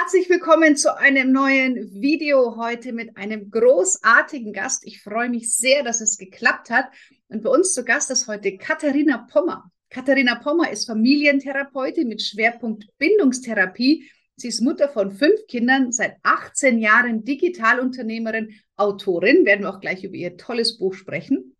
[0.00, 4.86] Herzlich willkommen zu einem neuen Video heute mit einem großartigen Gast.
[4.86, 6.86] Ich freue mich sehr, dass es geklappt hat.
[7.26, 9.72] Und bei uns zu Gast ist heute Katharina Pommer.
[9.90, 14.08] Katharina Pommer ist Familientherapeutin mit Schwerpunkt Bindungstherapie.
[14.36, 20.04] Sie ist Mutter von fünf Kindern, seit 18 Jahren Digitalunternehmerin, Autorin, werden wir auch gleich
[20.04, 21.56] über ihr tolles Buch sprechen.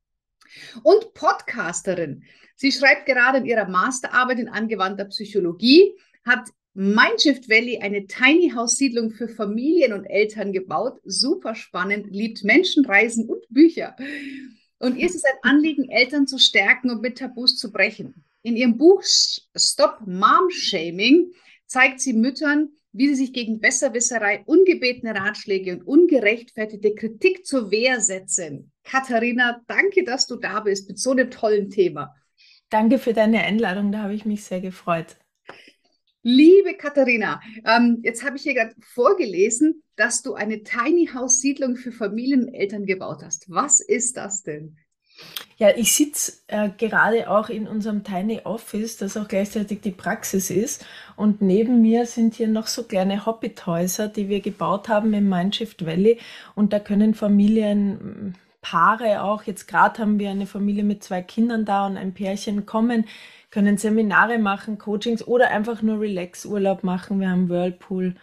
[0.84, 2.23] Und Podcasterin.
[2.55, 5.93] Sie schreibt gerade in ihrer Masterarbeit in angewandter Psychologie,
[6.25, 6.48] hat
[6.81, 11.01] Mindshift Valley, eine Tiny House Siedlung für Familien und Eltern gebaut.
[11.05, 13.97] Super spannend, liebt Menschen, Reisen und Bücher.
[14.79, 18.25] Und ihr ist es ein Anliegen, Eltern zu stärken und mit Tabus zu brechen.
[18.43, 21.33] In ihrem Buch Stop Mom Shaming
[21.67, 28.01] zeigt sie Müttern, wie sie sich gegen Besserwisserei, ungebetene Ratschläge und ungerechtfertigte Kritik zur Wehr
[28.01, 28.70] setzen.
[28.85, 32.15] Katharina, danke, dass du da bist mit so einem tollen Thema.
[32.70, 35.17] Danke für deine Einladung, da habe ich mich sehr gefreut.
[36.31, 41.77] Liebe Katharina, ähm, jetzt habe ich hier gerade vorgelesen, dass du eine Tiny House Siedlung
[41.77, 43.48] für Familien und Eltern gebaut hast.
[43.48, 44.77] Was ist das denn?
[45.57, 50.51] Ja, ich sitze äh, gerade auch in unserem Tiny Office, das auch gleichzeitig die Praxis
[50.51, 50.85] ist.
[51.17, 55.87] Und neben mir sind hier noch so kleine Hobbithäuser, die wir gebaut haben im Mindshift
[55.87, 56.19] Valley.
[56.55, 61.65] Und da können Familien, Paare auch, jetzt gerade haben wir eine Familie mit zwei Kindern
[61.65, 63.07] da und ein Pärchen kommen
[63.51, 67.21] können Seminare machen, Coachings oder einfach nur Relax-Urlaub machen.
[67.21, 68.15] Wir haben Whirlpool,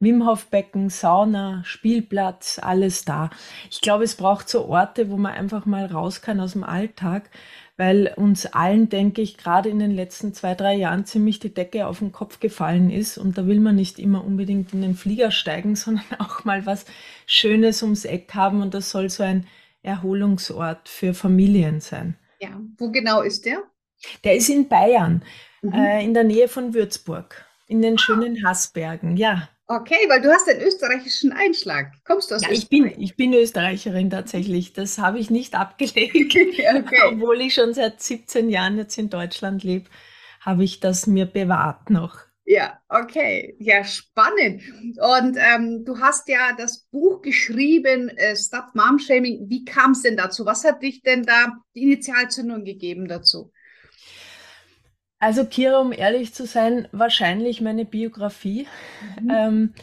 [0.00, 3.30] Wim Hof Becken, Sauna, Spielplatz, alles da.
[3.70, 7.30] Ich glaube, es braucht so Orte, wo man einfach mal raus kann aus dem Alltag,
[7.76, 11.86] weil uns allen, denke ich, gerade in den letzten zwei, drei Jahren ziemlich die Decke
[11.86, 13.16] auf den Kopf gefallen ist.
[13.16, 16.84] Und da will man nicht immer unbedingt in den Flieger steigen, sondern auch mal was
[17.26, 18.60] Schönes ums Eck haben.
[18.60, 19.46] Und das soll so ein
[19.82, 22.16] Erholungsort für Familien sein.
[22.40, 23.62] Ja, wo genau ist der?
[24.24, 25.24] Der ist in Bayern,
[25.62, 25.72] mhm.
[25.72, 29.48] äh, in der Nähe von Würzburg, in den schönen Haßbergen, ja.
[29.66, 31.92] Okay, weil du hast den österreichischen Einschlag.
[32.04, 34.74] Kommst du aus ja, ich bin, ich bin Österreicherin tatsächlich.
[34.74, 36.14] Das habe ich nicht abgelegt.
[36.36, 37.00] okay.
[37.08, 39.88] Obwohl ich schon seit 17 Jahren jetzt in Deutschland lebe,
[40.40, 42.18] habe ich das mir bewahrt noch.
[42.46, 43.56] Ja, okay.
[43.58, 44.62] Ja, spannend.
[45.00, 49.48] Und ähm, du hast ja das Buch geschrieben, äh, Stop Mom Shaming.
[49.48, 50.44] Wie kam es denn dazu?
[50.44, 53.50] Was hat dich denn da die Initialzündung gegeben dazu?
[55.18, 58.66] Also Kira, um ehrlich zu sein, wahrscheinlich meine Biografie.
[59.20, 59.30] Mhm.
[59.30, 59.74] Ähm,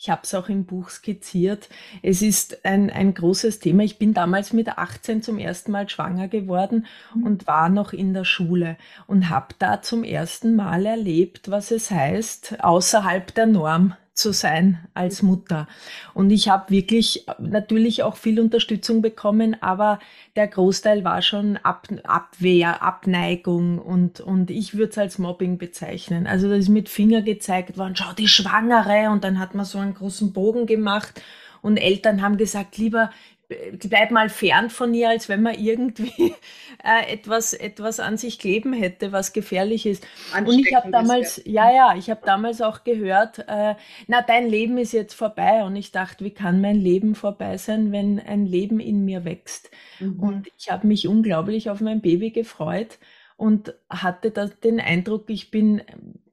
[0.00, 1.68] ich habe es auch im Buch skizziert.
[2.02, 3.82] Es ist ein, ein großes Thema.
[3.82, 7.24] Ich bin damals mit 18 zum ersten Mal schwanger geworden mhm.
[7.24, 8.76] und war noch in der Schule
[9.08, 14.78] und habe da zum ersten Mal erlebt, was es heißt, außerhalb der Norm zu sein
[14.94, 15.68] als Mutter.
[16.12, 20.00] Und ich habe wirklich natürlich auch viel Unterstützung bekommen, aber
[20.36, 26.26] der Großteil war schon Ab Abwehr, Abneigung und, und ich würde es als Mobbing bezeichnen.
[26.26, 29.78] Also da ist mit Finger gezeigt worden, schau die Schwangere und dann hat man so
[29.78, 31.22] einen großen Bogen gemacht
[31.62, 33.10] und Eltern haben gesagt, lieber
[33.48, 36.34] bleib mal fern von ihr, als wenn man irgendwie
[36.84, 40.06] äh, etwas, etwas an sich kleben hätte, was gefährlich ist.
[40.36, 43.74] Und ich habe damals, ja, ja, ich habe damals auch gehört, äh,
[44.06, 45.64] na, dein Leben ist jetzt vorbei.
[45.64, 49.70] Und ich dachte, wie kann mein Leben vorbei sein, wenn ein Leben in mir wächst?
[49.98, 50.20] Mhm.
[50.20, 52.98] Und ich habe mich unglaublich auf mein Baby gefreut
[53.36, 55.82] und hatte da den Eindruck, ich bin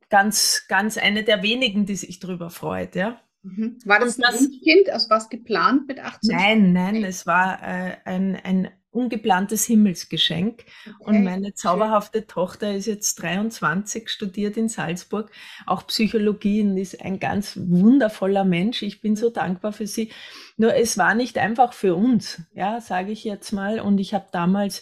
[0.09, 3.22] ganz, ganz eine der wenigen, die sich darüber freut, ja.
[3.45, 3.78] Mhm.
[3.85, 4.89] War das, das ein Kind?
[4.89, 6.35] Also was geplant mit 18?
[6.35, 10.66] Nein, nein, es war äh, ein, ein ungeplantes Himmelsgeschenk.
[10.85, 10.95] Okay.
[11.00, 12.25] Und meine zauberhafte.
[12.25, 15.29] Tochter ist jetzt 23, studiert in Salzburg,
[15.67, 18.81] auch Psychologie und ist ein ganz wundervoller Mensch.
[18.81, 20.11] Ich bin so dankbar für sie.
[20.58, 23.79] Nur es war nicht einfach für uns, ja, sage ich jetzt mal.
[23.79, 24.81] Und ich habe damals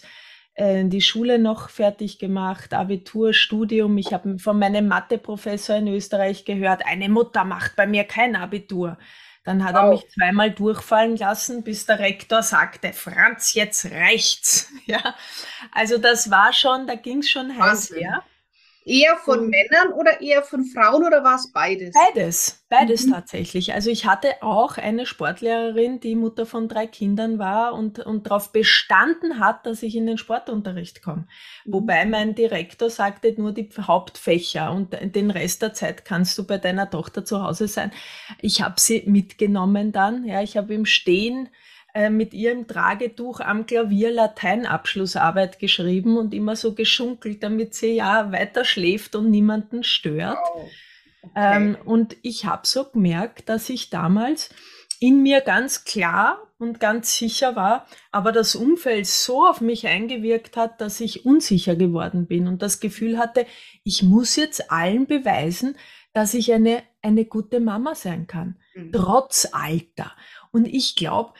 [0.54, 3.98] äh, die Schule noch fertig gemacht, Abitur, Studium.
[3.98, 8.96] Ich habe von meinem Matheprofessor in Österreich gehört, eine Mutter macht bei mir kein Abitur.
[9.44, 9.82] Dann hat wow.
[9.82, 14.72] er mich zweimal durchfallen lassen, bis der Rektor sagte, Franz, jetzt reicht's.
[14.86, 15.14] Ja,
[15.72, 18.22] also das war schon, da ging es schon heiß her.
[18.86, 21.94] Eher von Männern oder eher von Frauen oder war es beides?
[21.94, 23.12] Beides, beides mhm.
[23.12, 23.72] tatsächlich.
[23.72, 28.52] Also ich hatte auch eine Sportlehrerin, die Mutter von drei Kindern war und, und darauf
[28.52, 31.26] bestanden hat, dass ich in den Sportunterricht komme.
[31.64, 31.72] Mhm.
[31.72, 36.58] Wobei mein Direktor sagte, nur die Hauptfächer und den Rest der Zeit kannst du bei
[36.58, 37.90] deiner Tochter zu Hause sein.
[38.42, 40.26] Ich habe sie mitgenommen dann.
[40.26, 41.48] Ja, ich habe im Stehen
[41.94, 48.32] äh, mit ihrem Tragetuch am Klavier Lateinabschlussarbeit geschrieben und immer so geschunkelt, damit sie ja
[48.32, 50.38] weiter schläft und niemanden stört.
[50.54, 50.70] Wow.
[51.22, 51.56] Okay.
[51.56, 54.50] Ähm, und ich habe so gemerkt, dass ich damals
[55.00, 60.56] in mir ganz klar und ganz sicher war, aber das Umfeld so auf mich eingewirkt
[60.56, 63.46] hat, dass ich unsicher geworden bin und das Gefühl hatte,
[63.84, 65.76] ich muss jetzt allen beweisen,
[66.12, 68.92] dass ich eine, eine gute Mama sein kann, mhm.
[68.92, 70.12] trotz Alter.
[70.52, 71.34] Und ich glaube,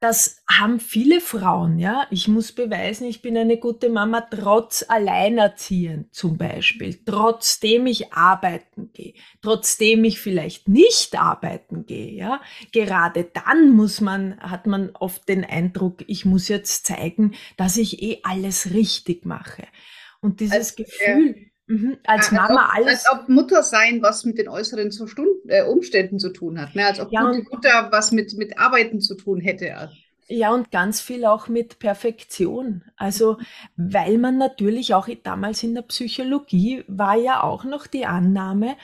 [0.00, 2.06] das haben viele Frauen, ja.
[2.10, 8.90] Ich muss beweisen, ich bin eine gute Mama trotz Alleinerziehen zum Beispiel, trotzdem ich arbeiten
[8.94, 9.12] gehe,
[9.42, 12.40] trotzdem ich vielleicht nicht arbeiten gehe, ja.
[12.72, 18.02] Gerade dann muss man, hat man oft den Eindruck, ich muss jetzt zeigen, dass ich
[18.02, 19.64] eh alles richtig mache.
[20.22, 21.98] Und dieses also, Gefühl, ja Mhm.
[22.04, 23.06] Als Mama als ob, alles.
[23.06, 24.90] Als ob Mutter sein was mit den äußeren
[25.46, 26.74] äh, Umständen zu tun hat.
[26.74, 26.84] Ne?
[26.84, 29.88] Als ob ja, gute Mutter was mit, mit Arbeiten zu tun hätte.
[30.26, 32.82] Ja, und ganz viel auch mit Perfektion.
[32.96, 33.38] Also,
[33.76, 38.76] weil man natürlich auch damals in der Psychologie war ja auch noch die Annahme,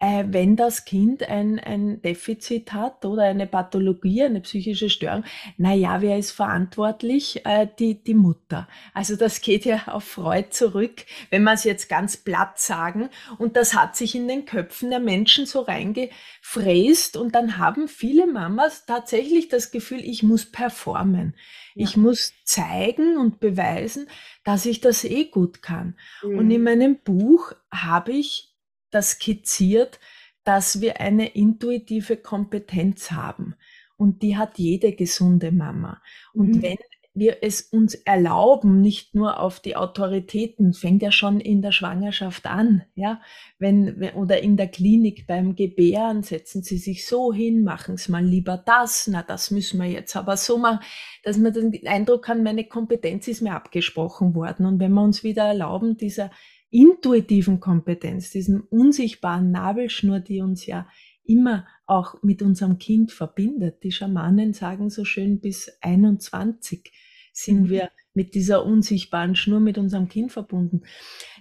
[0.00, 5.24] äh, wenn das Kind ein, ein Defizit hat oder eine Pathologie, eine psychische Störung,
[5.58, 7.44] na ja, wer ist verantwortlich?
[7.44, 8.66] Äh, die, die Mutter.
[8.94, 13.10] Also das geht ja auf Freud zurück, wenn man es jetzt ganz platt sagen.
[13.36, 18.26] Und das hat sich in den Köpfen der Menschen so reingefräst und dann haben viele
[18.26, 21.34] Mamas tatsächlich das Gefühl, ich muss performen.
[21.74, 21.84] Ja.
[21.84, 24.08] Ich muss zeigen und beweisen,
[24.44, 25.96] dass ich das eh gut kann.
[26.22, 26.38] Mhm.
[26.38, 28.49] Und in meinem Buch habe ich
[28.90, 30.00] das skizziert,
[30.44, 33.54] dass wir eine intuitive Kompetenz haben.
[33.96, 36.00] Und die hat jede gesunde Mama.
[36.32, 36.62] Und mhm.
[36.62, 36.78] wenn
[37.12, 42.46] wir es uns erlauben, nicht nur auf die Autoritäten, fängt ja schon in der Schwangerschaft
[42.46, 43.20] an, ja,
[43.58, 48.24] wenn, oder in der Klinik beim Gebären, setzen Sie sich so hin, machen Sie mal
[48.24, 50.80] lieber das, na, das müssen wir jetzt aber so machen,
[51.24, 54.64] dass man den Eindruck hat, meine Kompetenz ist mir abgesprochen worden.
[54.64, 56.30] Und wenn wir uns wieder erlauben, dieser
[56.70, 60.88] intuitiven Kompetenz, diesem unsichtbaren Nabelschnur, die uns ja
[61.24, 63.82] immer auch mit unserem Kind verbindet.
[63.82, 66.92] Die Schamanen sagen so schön, bis 21
[67.32, 67.70] sind mhm.
[67.70, 70.82] wir mit dieser unsichtbaren Schnur mit unserem Kind verbunden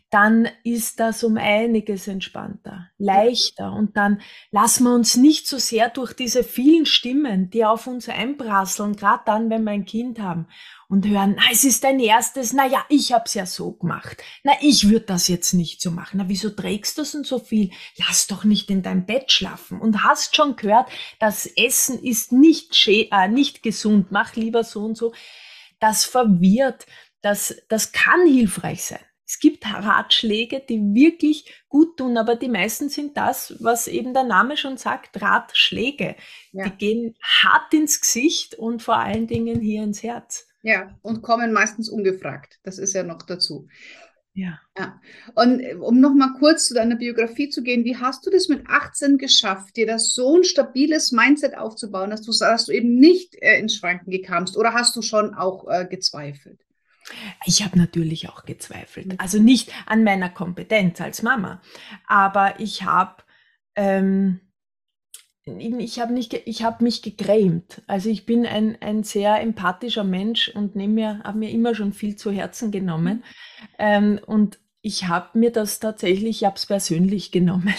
[0.10, 4.22] dann ist das um einiges entspannter, leichter und dann
[4.52, 9.24] lassen wir uns nicht so sehr durch diese vielen Stimmen, die auf uns einprasseln, gerade
[9.26, 10.48] dann, wenn wir ein Kind haben
[10.90, 14.24] und hören, na, es ist dein erstes, na ja, ich hab's ja so gemacht.
[14.44, 16.18] Na, ich würde das jetzt nicht so machen.
[16.18, 17.70] Na, wieso trägst du denn so viel?
[17.98, 19.80] Lass doch nicht in dein Bett schlafen.
[19.80, 20.90] Und hast schon gehört,
[21.20, 24.08] das Essen ist nicht, äh, nicht gesund.
[24.10, 25.14] Mach lieber so und so.
[25.80, 26.88] Das verwirrt.
[27.22, 29.00] Das, das kann hilfreich sein.
[29.30, 34.24] Es gibt Ratschläge, die wirklich gut tun, aber die meisten sind das, was eben der
[34.24, 36.16] Name schon sagt, Ratschläge.
[36.52, 36.64] Ja.
[36.64, 40.48] Die gehen hart ins Gesicht und vor allen Dingen hier ins Herz.
[40.64, 42.60] Ja, und kommen meistens ungefragt.
[42.64, 43.68] Das ist ja noch dazu.
[44.34, 44.60] Ja.
[44.76, 45.00] ja.
[45.36, 48.48] Und äh, um noch mal kurz zu deiner Biografie zu gehen, wie hast du das
[48.48, 52.96] mit 18 geschafft, dir das so ein stabiles Mindset aufzubauen, dass du, dass du eben
[52.96, 56.66] nicht äh, ins Schwanken gekamst oder hast du schon auch äh, gezweifelt?
[57.46, 59.20] Ich habe natürlich auch gezweifelt.
[59.20, 61.62] Also nicht an meiner Kompetenz als Mama,
[62.08, 63.24] aber ich habe
[63.76, 64.42] ähm,
[65.58, 67.82] ich habe nicht, ich habe mich gegrämt.
[67.88, 71.94] Also ich bin ein, ein sehr empathischer Mensch und nehme mir, habe mir immer schon
[71.94, 73.24] viel zu Herzen genommen.
[73.78, 77.74] Ähm, und ich habe mir das tatsächlich, ich habe es persönlich genommen.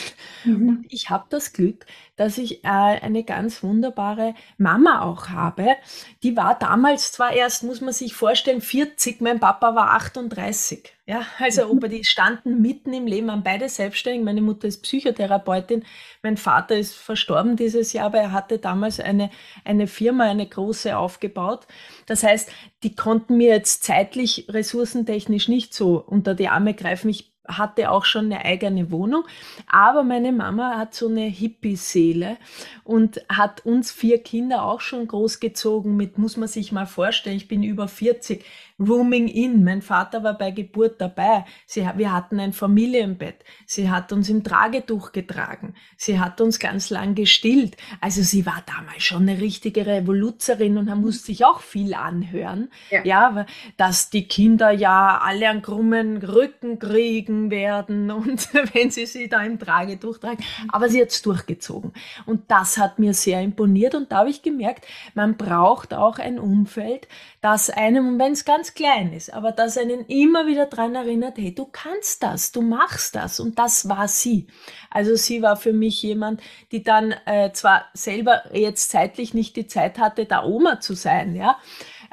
[0.45, 0.69] Mhm.
[0.69, 1.87] Und ich habe das Glück,
[2.21, 5.77] dass ich äh, eine ganz wunderbare Mama auch habe.
[6.23, 10.93] Die war damals zwar erst, muss man sich vorstellen, 40, mein Papa war 38.
[11.07, 11.89] Ja, also mhm.
[11.89, 14.23] die standen mitten im Leben, waren beide selbstständig.
[14.23, 15.83] Meine Mutter ist Psychotherapeutin,
[16.23, 19.31] mein Vater ist verstorben dieses Jahr, aber er hatte damals eine,
[19.65, 21.67] eine Firma, eine große aufgebaut.
[22.05, 27.09] Das heißt, die konnten mir jetzt zeitlich, ressourcentechnisch nicht so unter die Arme greifen.
[27.09, 29.25] Ich hatte auch schon eine eigene Wohnung,
[29.67, 32.37] aber meine Mama hat so eine Hippie-Seele
[32.85, 37.49] und hat uns vier Kinder auch schon großgezogen mit, muss man sich mal vorstellen, ich
[37.49, 38.45] bin über 40,
[38.81, 39.63] Rooming in.
[39.63, 41.45] Mein Vater war bei Geburt dabei.
[41.67, 43.45] Sie, wir hatten ein Familienbett.
[43.67, 45.75] Sie hat uns im Tragetuch getragen.
[45.97, 47.77] Sie hat uns ganz lang gestillt.
[48.01, 52.71] Also sie war damals schon eine richtige Revoluzerin und musste sich auch viel anhören.
[52.91, 53.05] Ja.
[53.05, 53.47] ja,
[53.77, 59.43] dass die Kinder ja alle einen krummen Rücken kriegen werden und wenn sie sie da
[59.43, 60.43] im Tragetuch tragen.
[60.69, 61.93] Aber sie hat es durchgezogen.
[62.27, 66.39] Und das hat mir sehr imponiert und da habe ich gemerkt, man braucht auch ein
[66.39, 67.09] Umfeld,
[67.41, 71.55] das einem, wenn es ganz klein ist, aber das einen immer wieder daran erinnert, hey,
[71.55, 73.41] du kannst das, du machst das.
[73.41, 74.47] Und das war sie.
[74.91, 79.67] Also sie war für mich jemand, die dann äh, zwar selber jetzt zeitlich nicht die
[79.67, 81.59] Zeit hatte, da Oma zu sein, ja,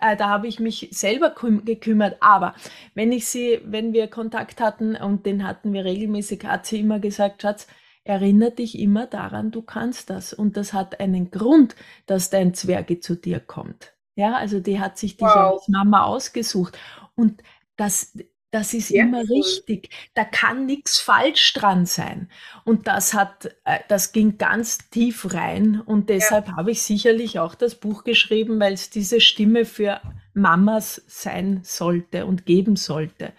[0.01, 1.33] äh, da habe ich mich selber
[1.65, 2.17] gekümmert.
[2.21, 2.55] Aber
[2.93, 6.99] wenn ich sie, wenn wir Kontakt hatten und den hatten wir regelmäßig, hat sie immer
[6.99, 7.67] gesagt, Schatz,
[8.03, 10.33] erinnere dich immer daran, du kannst das.
[10.33, 13.97] Und das hat einen Grund, dass dein Zwerge zu dir kommt.
[14.17, 15.63] Ja, also die hat sich dich wow.
[15.67, 16.75] Mama ausgesucht.
[17.13, 17.43] Und
[17.75, 18.17] das,
[18.50, 19.91] das ist ja, immer richtig.
[20.15, 22.27] Da kann nichts falsch dran sein.
[22.65, 25.79] Und das hat, äh, das ging ganz tief rein.
[25.86, 26.55] Und deshalb ja.
[26.55, 30.01] habe ich sicherlich auch das Buch geschrieben, weil es diese Stimme für
[30.33, 33.33] Mamas sein sollte und geben sollte.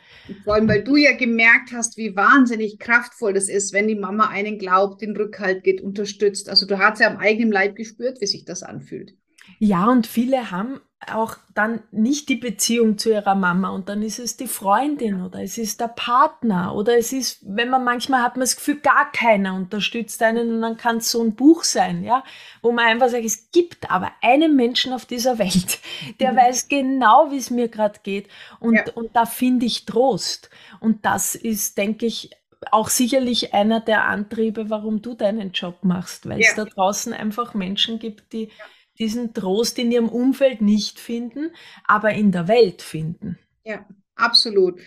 [0.45, 4.29] Vor allem, weil du ja gemerkt hast, wie wahnsinnig kraftvoll das ist, wenn die Mama
[4.29, 6.49] einen glaubt, den Rückhalt geht, unterstützt.
[6.49, 9.15] Also du hast ja am eigenen Leib gespürt, wie sich das anfühlt.
[9.59, 14.19] Ja, und viele haben auch dann nicht die Beziehung zu ihrer Mama und dann ist
[14.19, 18.37] es die Freundin oder es ist der Partner oder es ist, wenn man manchmal hat
[18.37, 22.03] man das Gefühl, gar keiner unterstützt einen und dann kann es so ein Buch sein,
[22.03, 22.25] ja,
[22.63, 25.79] wo man einfach sagt, es gibt aber einen Menschen auf dieser Welt,
[26.21, 26.37] der mhm.
[26.37, 28.29] weiß genau, wie es mir gerade geht
[28.59, 28.85] und, ja.
[28.95, 30.51] und da finde ich Trost
[30.81, 32.31] und das ist, denke ich,
[32.73, 36.49] auch sicherlich einer der Antriebe, warum du deinen Job machst, weil ja.
[36.49, 38.65] es da draußen einfach Menschen gibt, die ja
[38.99, 41.51] diesen Trost in ihrem Umfeld nicht finden,
[41.85, 43.39] aber in der Welt finden.
[43.65, 43.87] Ja,
[44.17, 44.81] absolut.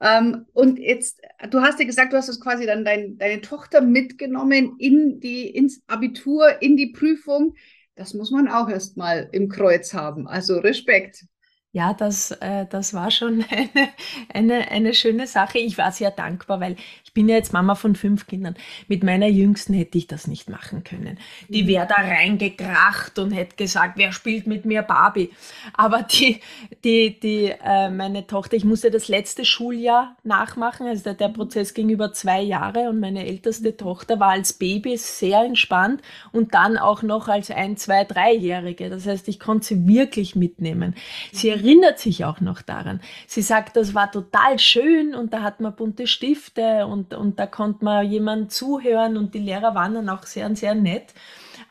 [0.00, 3.80] Ähm, und jetzt, du hast ja gesagt, du hast es quasi dann dein, deine Tochter
[3.80, 7.54] mitgenommen in die, ins Abitur, in die Prüfung.
[7.94, 10.26] Das muss man auch erstmal im Kreuz haben.
[10.26, 11.26] Also Respekt.
[11.74, 13.88] Ja, das, äh, das war schon eine,
[14.28, 15.58] eine, eine schöne Sache.
[15.58, 18.56] Ich war sehr dankbar, weil ich bin ja jetzt Mama von fünf Kindern.
[18.88, 21.18] Mit meiner Jüngsten hätte ich das nicht machen können.
[21.48, 21.68] Die mhm.
[21.68, 25.30] wäre da reingekracht und hätte gesagt, wer spielt mit mir Barbie?
[25.72, 26.40] Aber die,
[26.84, 30.86] die, die, äh, meine Tochter, ich musste das letzte Schuljahr nachmachen.
[30.86, 34.98] Also der, der Prozess ging über zwei Jahre und meine älteste Tochter war als Baby
[34.98, 36.02] sehr entspannt
[36.32, 38.90] und dann auch noch als ein, zwei, dreijährige.
[38.90, 40.94] Das heißt, ich konnte sie wirklich mitnehmen.
[41.32, 43.00] Sie erinnert sich auch noch daran.
[43.26, 47.46] Sie sagt, das war total schön und da hat man bunte Stifte und und, da
[47.46, 51.14] konnte man jemand zuhören und die Lehrer waren dann auch sehr, sehr nett.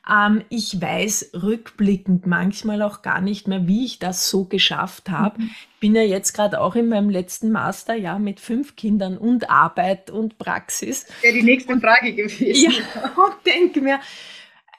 [0.09, 5.39] Ähm, ich weiß rückblickend manchmal auch gar nicht mehr, wie ich das so geschafft habe.
[5.39, 5.49] Mhm.
[5.79, 10.37] Bin ja jetzt gerade auch in meinem letzten Masterjahr mit fünf Kindern und Arbeit und
[10.37, 11.05] Praxis.
[11.23, 12.71] Ja, die nächste Frage gewesen.
[12.71, 13.99] Ja, und denke mir,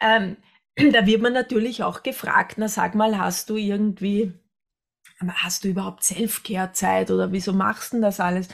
[0.00, 0.36] ähm,
[0.76, 4.32] da wird man natürlich auch gefragt, na sag mal, hast du irgendwie,
[5.28, 8.48] hast du überhaupt Self-Care-Zeit oder wieso machst du das alles?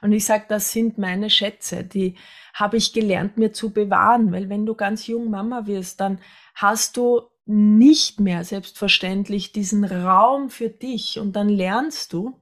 [0.00, 2.16] Und ich sage, das sind meine Schätze, die
[2.52, 6.20] habe ich gelernt, mir zu bewahren, weil wenn du ganz jung Mama wirst, dann
[6.54, 12.40] hast du nicht mehr selbstverständlich diesen Raum für dich und dann lernst du,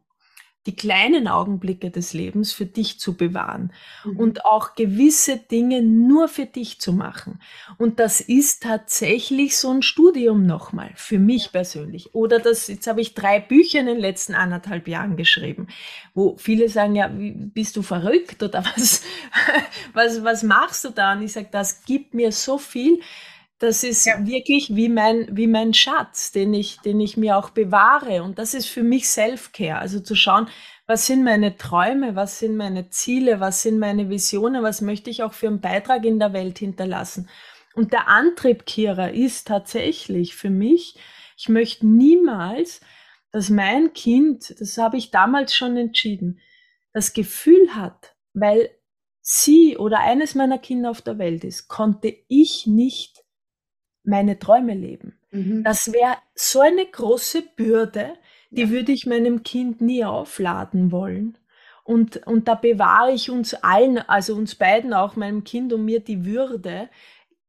[0.67, 3.73] die kleinen Augenblicke des Lebens für dich zu bewahren
[4.05, 4.17] mhm.
[4.17, 7.41] und auch gewisse Dinge nur für dich zu machen.
[7.79, 12.15] Und das ist tatsächlich so ein Studium nochmal für mich persönlich.
[12.15, 15.67] Oder das, jetzt habe ich drei Bücher in den letzten anderthalb Jahren geschrieben,
[16.15, 19.03] wo viele sagen, ja, bist du verrückt oder was,
[19.95, 21.13] was, was machst du da?
[21.13, 23.01] Und ich sage, das gibt mir so viel,
[23.63, 24.27] das ist ja.
[24.27, 28.25] wirklich wie mein, wie mein Schatz, den ich, den ich mir auch bewahre.
[28.25, 29.79] Und das ist für mich Self-Care.
[29.79, 30.49] Also zu schauen,
[30.89, 35.23] was sind meine Träume, was sind meine Ziele, was sind meine Visionen, was möchte ich
[35.23, 37.29] auch für einen Beitrag in der Welt hinterlassen.
[37.75, 40.97] Und der Antrieb, Kira, ist tatsächlich für mich,
[41.37, 42.81] ich möchte niemals,
[43.31, 46.41] dass mein Kind, das habe ich damals schon entschieden,
[46.93, 48.71] das Gefühl hat, weil
[49.21, 53.22] sie oder eines meiner Kinder auf der Welt ist, konnte ich nicht
[54.05, 55.19] meine Träume leben.
[55.31, 55.65] Mhm.
[55.65, 58.15] Das wäre so eine große Bürde,
[58.51, 58.71] die ja.
[58.71, 61.39] würde ich meinem Kind nie aufladen wollen.
[61.85, 66.01] Und, und da bewahre ich uns allen, also uns beiden, auch meinem Kind und mir,
[66.01, 66.89] die Würde,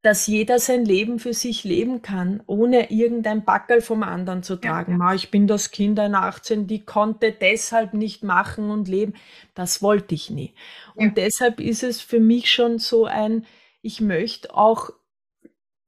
[0.02, 5.00] dass jeder sein Leben für sich leben kann, ohne irgendein Backel vom anderen zu tragen.
[5.00, 5.14] Ja.
[5.14, 9.14] Ich bin das Kind einer 18, die konnte deshalb nicht machen und leben.
[9.56, 10.54] Das wollte ich nie.
[10.96, 11.06] Ja.
[11.06, 13.46] Und deshalb ist es für mich schon so ein,
[13.82, 14.90] ich möchte auch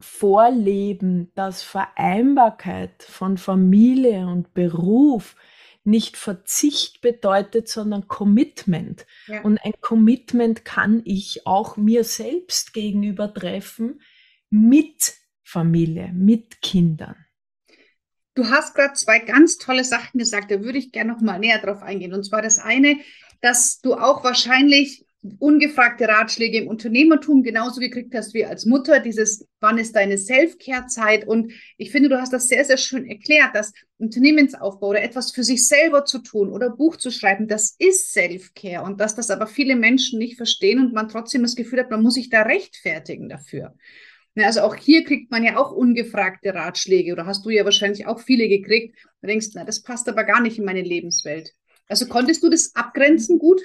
[0.06, 5.36] vorleben, dass Vereinbarkeit von Familie und Beruf
[5.84, 9.06] nicht Verzicht bedeutet, sondern Commitment.
[9.28, 9.42] Ja.
[9.42, 14.02] Und ein Commitment kann ich auch mir selbst gegenüber treffen
[14.50, 17.16] mit Familie, mit Kindern.
[18.34, 21.60] Du hast gerade zwei ganz tolle Sachen gesagt, da würde ich gerne noch mal näher
[21.60, 22.14] drauf eingehen.
[22.14, 22.98] Und zwar das eine,
[23.42, 25.05] dass du auch wahrscheinlich
[25.40, 31.28] ungefragte Ratschläge im Unternehmertum genauso gekriegt hast wie als Mutter, dieses, wann ist deine Self-Care-Zeit?
[31.28, 35.44] Und ich finde, du hast das sehr, sehr schön erklärt, dass Unternehmensaufbau oder etwas für
[35.44, 39.48] sich selber zu tun oder Buch zu schreiben, das ist Self-Care und dass das aber
[39.48, 43.30] viele Menschen nicht verstehen und man trotzdem das Gefühl hat, man muss sich da rechtfertigen
[43.30, 43.76] dafür.
[44.36, 48.20] Also auch hier kriegt man ja auch ungefragte Ratschläge oder hast du ja wahrscheinlich auch
[48.20, 48.98] viele gekriegt.
[49.22, 51.54] Du denkst, na, das passt aber gar nicht in meine Lebenswelt.
[51.88, 53.62] Also konntest du das abgrenzen gut?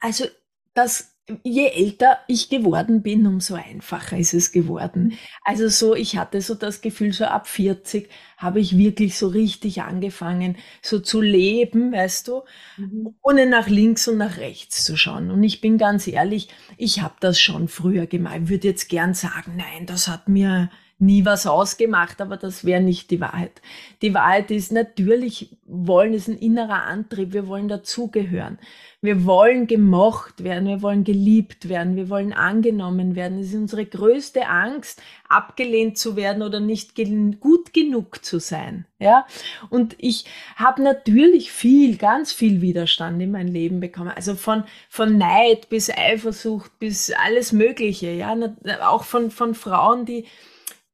[0.00, 0.26] Also
[0.74, 1.10] das
[1.44, 5.16] je älter ich geworden bin, umso einfacher ist es geworden.
[5.44, 9.82] Also so, ich hatte so das Gefühl, so ab 40 habe ich wirklich so richtig
[9.82, 12.42] angefangen, so zu leben, weißt du,
[12.76, 13.14] mhm.
[13.22, 15.30] ohne nach links und nach rechts zu schauen.
[15.30, 18.40] Und ich bin ganz ehrlich, ich habe das schon früher gemacht.
[18.44, 22.80] Ich würde jetzt gern sagen, nein, das hat mir nie was ausgemacht, aber das wäre
[22.80, 23.62] nicht die Wahrheit.
[24.02, 28.58] Die Wahrheit ist, natürlich wollen es ein innerer Antrieb, wir wollen dazugehören.
[29.02, 33.38] Wir wollen gemocht werden, wir wollen geliebt werden, wir wollen angenommen werden.
[33.38, 36.94] Es ist unsere größte Angst, abgelehnt zu werden oder nicht
[37.40, 38.84] gut genug zu sein.
[38.98, 39.26] Ja?
[39.70, 40.26] Und ich
[40.56, 44.12] habe natürlich viel, ganz viel Widerstand in mein Leben bekommen.
[44.14, 48.10] Also von, von Neid bis Eifersucht bis alles Mögliche.
[48.10, 48.36] Ja?
[48.82, 50.26] Auch von, von Frauen, die,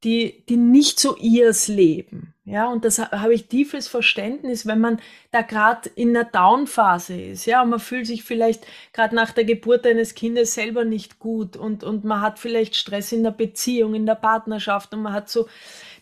[0.07, 2.33] die, die nicht so ihrs leben.
[2.45, 7.45] Ja, und das habe ich tiefes Verständnis, wenn man da gerade in einer Down-Phase ist.
[7.45, 11.57] Ja, und man fühlt sich vielleicht gerade nach der Geburt eines Kindes selber nicht gut
[11.57, 15.29] und, und man hat vielleicht Stress in der Beziehung, in der Partnerschaft und man hat
[15.29, 15.49] so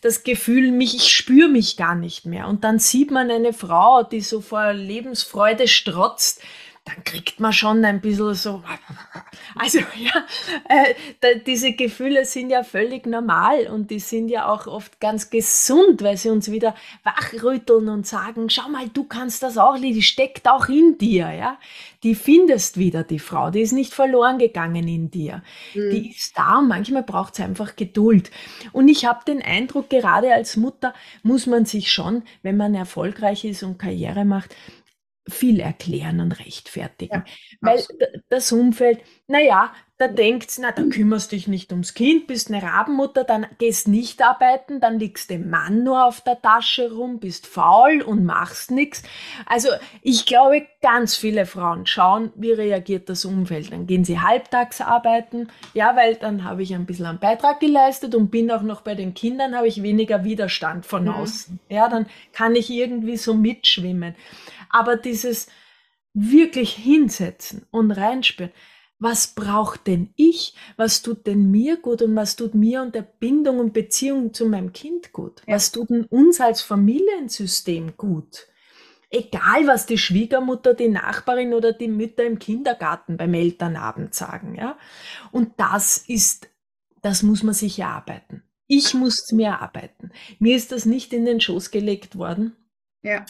[0.02, 2.48] das Gefühl, mich, ich spüre mich gar nicht mehr.
[2.48, 6.44] Und dann sieht man eine Frau, die so vor Lebensfreude strotzt,
[6.86, 8.64] dann kriegt man schon ein bisschen so,
[9.56, 10.26] also ja,
[10.70, 16.04] äh, diese Gefühle sind ja völlig normal und die sind ja auch oft ganz gesund,
[16.04, 20.48] weil sie uns wieder wachrütteln und sagen, schau mal, du kannst das auch, die steckt
[20.48, 21.58] auch in dir, ja.
[22.04, 25.42] Die findest wieder, die Frau, die ist nicht verloren gegangen in dir.
[25.74, 25.90] Mhm.
[25.90, 28.30] Die ist da und manchmal braucht es einfach Geduld.
[28.74, 33.44] Und ich habe den Eindruck, gerade als Mutter muss man sich schon, wenn man erfolgreich
[33.44, 34.56] ist und Karriere macht,
[35.28, 37.24] viel erklären und rechtfertigen.
[37.26, 37.26] Ja,
[37.62, 37.84] Weil
[38.30, 43.24] das Umfeld, naja, da denkt na, da kümmerst dich nicht ums Kind, bist eine Rabenmutter,
[43.24, 48.02] dann gehst nicht arbeiten, dann liegst dem Mann nur auf der Tasche rum, bist faul
[48.02, 49.04] und machst nichts.
[49.46, 49.70] Also
[50.02, 53.72] ich glaube, ganz viele Frauen schauen, wie reagiert das Umfeld.
[53.72, 58.16] Dann gehen sie halbtags arbeiten, ja, weil dann habe ich ein bisschen einen Beitrag geleistet
[58.16, 61.12] und bin auch noch bei den Kindern, habe ich weniger Widerstand von mhm.
[61.12, 61.60] außen.
[61.70, 64.14] Ja, dann kann ich irgendwie so mitschwimmen.
[64.76, 65.48] Aber dieses
[66.14, 68.52] wirklich hinsetzen und reinspüren,
[69.00, 70.54] was braucht denn ich?
[70.76, 74.46] Was tut denn mir gut und was tut mir und der Bindung und Beziehung zu
[74.48, 75.42] meinem Kind gut?
[75.48, 75.56] Ja.
[75.56, 78.48] Was tut denn uns als Familiensystem gut?
[79.10, 84.78] Egal, was die Schwiegermutter, die Nachbarin oder die Mütter im Kindergarten beim Elternabend sagen, ja.
[85.32, 86.50] Und das ist,
[87.02, 88.44] das muss man sich erarbeiten.
[88.68, 90.12] Ich muss es mir erarbeiten.
[90.40, 92.58] Mir ist das nicht in den Schoß gelegt worden.
[93.04, 93.26] Ja.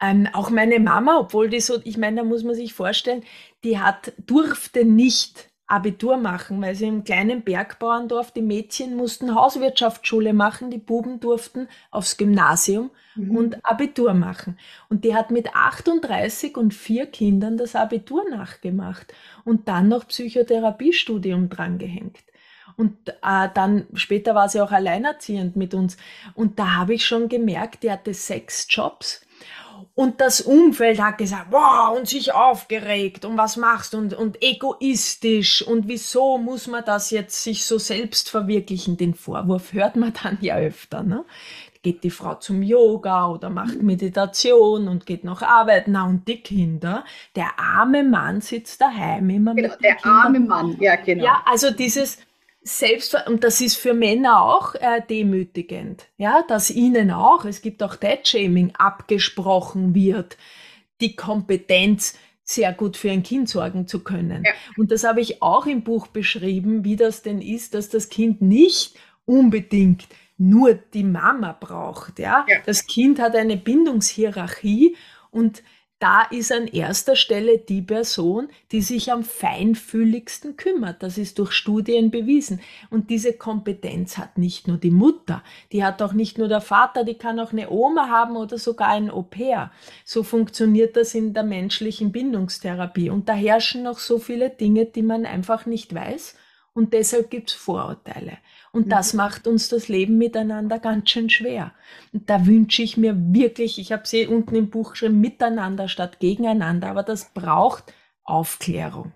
[0.00, 3.24] Ähm, auch meine Mama, obwohl die so, ich meine, da muss man sich vorstellen,
[3.64, 10.32] die hat, durfte nicht Abitur machen, weil sie im kleinen Bergbauerndorf, die Mädchen mussten Hauswirtschaftsschule
[10.32, 13.36] machen, die Buben durften aufs Gymnasium mhm.
[13.36, 14.58] und Abitur machen.
[14.88, 19.12] Und die hat mit 38 und vier Kindern das Abitur nachgemacht
[19.44, 22.18] und dann noch Psychotherapiestudium drangehängt.
[22.76, 25.98] Und äh, dann später war sie auch alleinerziehend mit uns.
[26.34, 29.26] Und da habe ich schon gemerkt, die hatte sechs Jobs
[29.98, 35.60] und das Umfeld hat gesagt, wow, und sich aufgeregt und was machst und, und egoistisch
[35.60, 38.96] und wieso muss man das jetzt sich so selbst verwirklichen?
[38.96, 41.24] Den Vorwurf hört man dann ja öfter, ne?
[41.82, 46.42] Geht die Frau zum Yoga oder macht Meditation und geht noch arbeiten, na und die
[46.42, 50.20] Kinder, der arme Mann sitzt daheim immer genau, mit der Kindern.
[50.20, 51.24] arme Mann, ja genau.
[51.24, 52.18] Ja, also dieses,
[52.60, 57.82] selbst und das ist für Männer auch äh, demütigend, ja, dass ihnen auch, es gibt
[57.82, 60.36] auch Dead-Shaming, abgesprochen wird,
[61.00, 64.42] die Kompetenz sehr gut für ein Kind sorgen zu können.
[64.44, 64.52] Ja.
[64.76, 68.40] Und das habe ich auch im Buch beschrieben, wie das denn ist, dass das Kind
[68.40, 70.06] nicht unbedingt
[70.38, 72.46] nur die Mama braucht, ja.
[72.48, 72.58] ja.
[72.64, 74.96] Das Kind hat eine Bindungshierarchie
[75.30, 75.62] und
[75.98, 81.02] da ist an erster Stelle die Person, die sich am feinfühligsten kümmert.
[81.02, 82.60] Das ist durch Studien bewiesen.
[82.88, 87.02] Und diese Kompetenz hat nicht nur die Mutter, die hat auch nicht nur der Vater,
[87.02, 89.72] die kann auch eine Oma haben oder sogar ein Au-pair.
[90.04, 93.10] So funktioniert das in der menschlichen Bindungstherapie.
[93.10, 96.36] Und da herrschen noch so viele Dinge, die man einfach nicht weiß.
[96.74, 98.38] Und deshalb gibt es Vorurteile.
[98.78, 98.90] Und mhm.
[98.90, 101.72] das macht uns das Leben miteinander ganz schön schwer.
[102.12, 106.20] Und da wünsche ich mir wirklich, ich habe sie unten im Buch geschrieben, miteinander statt
[106.20, 109.10] gegeneinander, aber das braucht Aufklärung.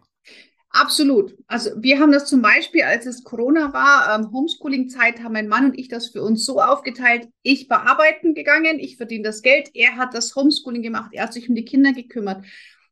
[0.71, 1.37] Absolut.
[1.47, 5.67] Also wir haben das zum Beispiel, als es Corona war, ähm, Homeschooling-Zeit, haben mein Mann
[5.67, 7.29] und ich das für uns so aufgeteilt.
[7.43, 11.35] Ich war arbeiten gegangen, ich verdiene das Geld, er hat das Homeschooling gemacht, er hat
[11.35, 12.45] sich um die Kinder gekümmert.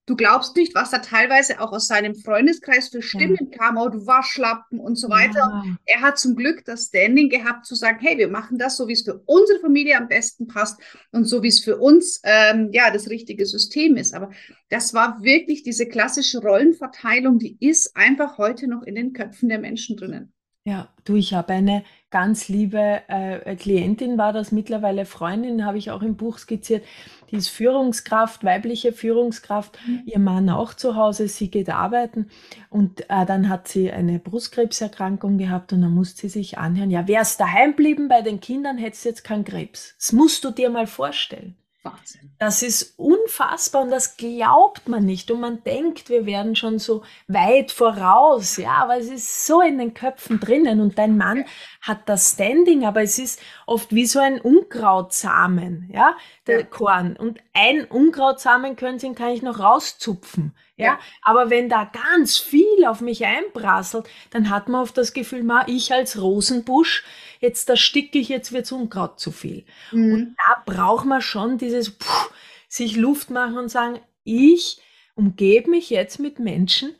[0.06, 3.58] Du glaubst nicht, was da teilweise auch aus seinem Freundeskreis für Stimmen ja.
[3.58, 5.38] kam, oh, du Waschlappen und so weiter.
[5.38, 5.76] Ja.
[5.84, 8.94] Er hat zum Glück das Standing gehabt zu sagen, hey, wir machen das so, wie
[8.94, 10.80] es für unsere Familie am besten passt
[11.12, 14.14] und so, wie es für uns ähm, ja das richtige System ist.
[14.14, 14.30] Aber
[14.68, 19.60] das war wirklich diese klassische Rollenverteilung, die ist einfach heute noch in den Köpfen der
[19.60, 20.32] Menschen drinnen.
[20.70, 25.90] Ja, du, ich habe eine ganz liebe äh, Klientin, war das mittlerweile Freundin, habe ich
[25.90, 26.84] auch im Buch skizziert.
[27.32, 30.02] Die ist Führungskraft, weibliche Führungskraft, mhm.
[30.06, 32.30] ihr Mann auch zu Hause, sie geht arbeiten
[32.68, 37.08] und äh, dann hat sie eine Brustkrebserkrankung gehabt und dann musste sie sich anhören, ja,
[37.08, 39.96] wärst daheim blieben bei den Kindern, hättest du jetzt keinen Krebs.
[39.98, 41.56] Das musst du dir mal vorstellen.
[41.82, 42.30] Wahnsinn.
[42.38, 45.30] Das ist unfassbar und das glaubt man nicht.
[45.30, 48.58] Und man denkt, wir werden schon so weit voraus.
[48.58, 50.80] Ja, aber es ist so in den Köpfen drinnen.
[50.80, 51.44] Und dein Mann
[51.80, 56.16] hat das Standing, aber es ist oft wie so ein Unkrautsamen, ja,
[56.46, 56.66] der ja.
[56.66, 57.16] Korn.
[57.16, 60.54] Und ein Unkrautsamen können Sie, kann ich noch rauszupfen.
[60.84, 60.98] Ja?
[61.22, 65.64] aber wenn da ganz viel auf mich einprasselt, dann hat man oft das Gefühl, ma,
[65.66, 67.04] ich als Rosenbusch,
[67.40, 69.64] jetzt da sticke ich, jetzt wird's Unkraut zu viel.
[69.92, 70.12] Mhm.
[70.12, 72.30] Und da braucht man schon dieses puh,
[72.68, 74.80] sich Luft machen und sagen, ich
[75.14, 76.94] umgebe mich jetzt mit Menschen,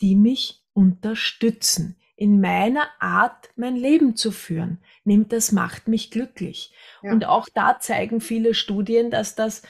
[0.00, 4.78] die mich unterstützen in meiner Art mein Leben zu führen.
[5.04, 6.72] Nimmt das macht mich glücklich.
[7.02, 7.12] Ja.
[7.12, 9.62] Und auch da zeigen viele Studien, dass das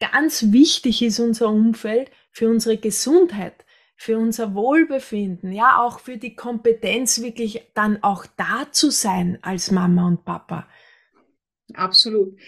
[0.00, 3.64] ganz wichtig ist, unser Umfeld für unsere Gesundheit
[4.00, 9.72] für unser Wohlbefinden, ja, auch für die Kompetenz, wirklich dann auch da zu sein als
[9.72, 10.68] Mama und Papa.
[11.74, 12.38] Absolut.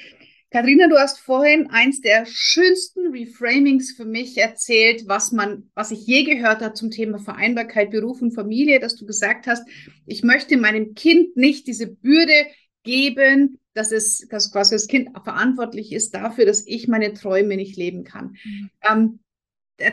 [0.52, 6.06] Katharina, du hast vorhin eins der schönsten Reframings für mich erzählt, was man, was ich
[6.06, 9.68] je gehört habe zum Thema Vereinbarkeit, Beruf und Familie, dass du gesagt hast,
[10.06, 12.46] ich möchte meinem Kind nicht diese Bürde
[12.84, 17.76] geben, dass es, dass quasi das Kind verantwortlich ist dafür, dass ich meine Träume nicht
[17.76, 18.36] leben kann.
[18.44, 18.70] Mhm.
[18.88, 19.20] Ähm,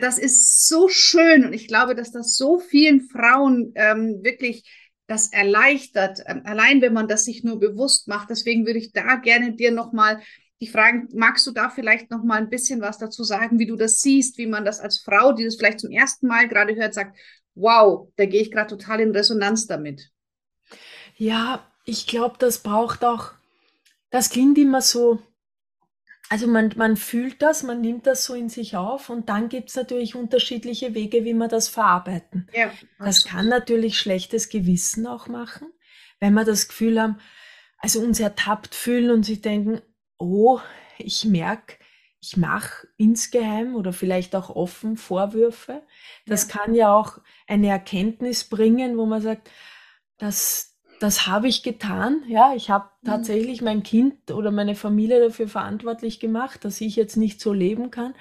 [0.01, 4.63] das ist so schön und ich glaube, dass das so vielen Frauen ähm, wirklich
[5.07, 8.29] das erleichtert, ähm, allein wenn man das sich nur bewusst macht.
[8.29, 10.21] Deswegen würde ich da gerne dir nochmal
[10.59, 14.01] die fragen, magst du da vielleicht nochmal ein bisschen was dazu sagen, wie du das
[14.01, 17.17] siehst, wie man das als Frau, die das vielleicht zum ersten Mal gerade hört, sagt,
[17.53, 20.09] wow, da gehe ich gerade total in Resonanz damit.
[21.15, 23.33] Ja, ich glaube, das braucht auch,
[24.09, 25.19] das klingt immer so,
[26.29, 29.69] also man, man fühlt das, man nimmt das so in sich auf und dann gibt
[29.69, 32.49] es natürlich unterschiedliche Wege, wie man das verarbeiten.
[32.53, 35.67] Ja, das kann natürlich schlechtes Gewissen auch machen,
[36.19, 37.17] wenn wir das Gefühl haben,
[37.77, 39.81] also uns ertappt fühlen und sich denken,
[40.17, 40.59] oh,
[40.97, 41.75] ich merke,
[42.19, 45.83] ich mache insgeheim oder vielleicht auch offen Vorwürfe.
[46.25, 46.57] Das ja.
[46.57, 49.49] kann ja auch eine Erkenntnis bringen, wo man sagt,
[50.17, 52.23] das, das habe ich getan.
[52.27, 53.07] Ja, ich habe mhm.
[53.07, 57.91] tatsächlich mein Kind oder meine Familie dafür verantwortlich gemacht, dass ich jetzt nicht so leben
[57.91, 58.15] kann.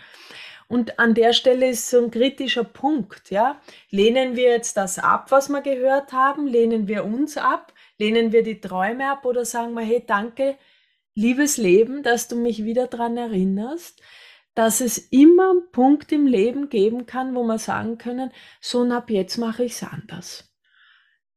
[0.68, 3.60] Und an der Stelle ist so ein kritischer Punkt, ja.
[3.90, 6.48] Lehnen wir jetzt das ab, was wir gehört haben?
[6.48, 7.72] Lehnen wir uns ab?
[7.98, 10.56] Lehnen wir die Träume ab oder sagen wir, hey, danke,
[11.14, 14.02] liebes Leben, dass du mich wieder daran erinnerst,
[14.54, 18.92] dass es immer einen Punkt im Leben geben kann, wo wir sagen können, so und
[18.92, 20.55] ab jetzt mache ich es anders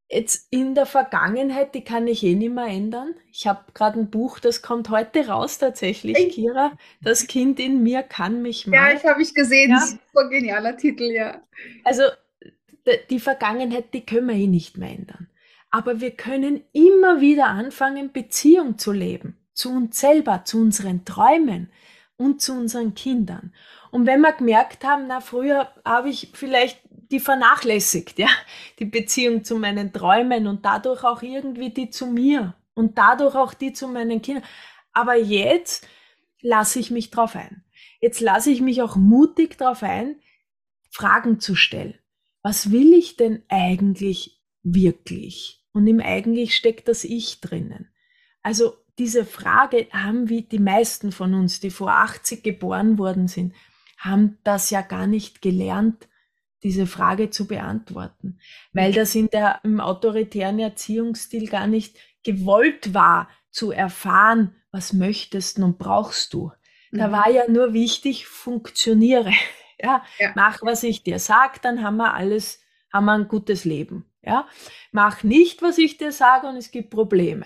[0.10, 3.14] jetzt in der Vergangenheit, die kann ich eh nicht mehr ändern.
[3.32, 6.72] Ich habe gerade ein Buch, das kommt heute raus tatsächlich, ich, Kira.
[7.02, 8.76] Das Kind in mir kann mich mal.
[8.76, 9.72] Ja, ich habe ich gesehen.
[9.72, 9.80] Ja?
[9.80, 11.42] Super genialer Titel, ja.
[11.84, 12.04] Also
[13.10, 15.28] die Vergangenheit, die können wir eh nicht mehr ändern.
[15.70, 19.38] Aber wir können immer wieder anfangen, Beziehung zu leben.
[19.54, 21.70] Zu uns selber, zu unseren Träumen
[22.18, 23.54] und zu unseren Kindern.
[23.92, 26.80] Und wenn wir gemerkt haben, na, früher habe ich vielleicht
[27.12, 28.30] die vernachlässigt, ja,
[28.80, 33.54] die Beziehung zu meinen Träumen und dadurch auch irgendwie die zu mir und dadurch auch
[33.54, 34.44] die zu meinen Kindern.
[34.94, 35.88] Aber jetzt
[36.42, 37.64] lasse ich mich drauf ein.
[38.00, 40.16] Jetzt lasse ich mich auch mutig drauf ein,
[40.90, 41.98] Fragen zu stellen.
[42.42, 45.66] Was will ich denn eigentlich wirklich?
[45.74, 47.90] Und im eigentlich steckt das Ich drinnen.
[48.42, 53.54] Also diese Frage haben wie die meisten von uns, die vor 80 geboren worden sind,
[53.98, 56.08] haben das ja gar nicht gelernt,
[56.64, 58.40] diese Frage zu beantworten,
[58.74, 65.60] weil das in der, im autoritären Erziehungsstil gar nicht gewollt war, zu erfahren, was möchtest
[65.60, 66.52] und brauchst du.
[66.92, 67.12] Da mhm.
[67.12, 69.32] war ja nur wichtig, funktioniere.
[69.82, 70.34] Ja, ja.
[70.36, 72.60] mach, was ich dir sag, dann haben wir alles,
[72.92, 74.12] haben wir ein gutes Leben.
[74.22, 74.46] Ja,
[74.92, 77.46] mach nicht, was ich dir sage und es gibt Probleme.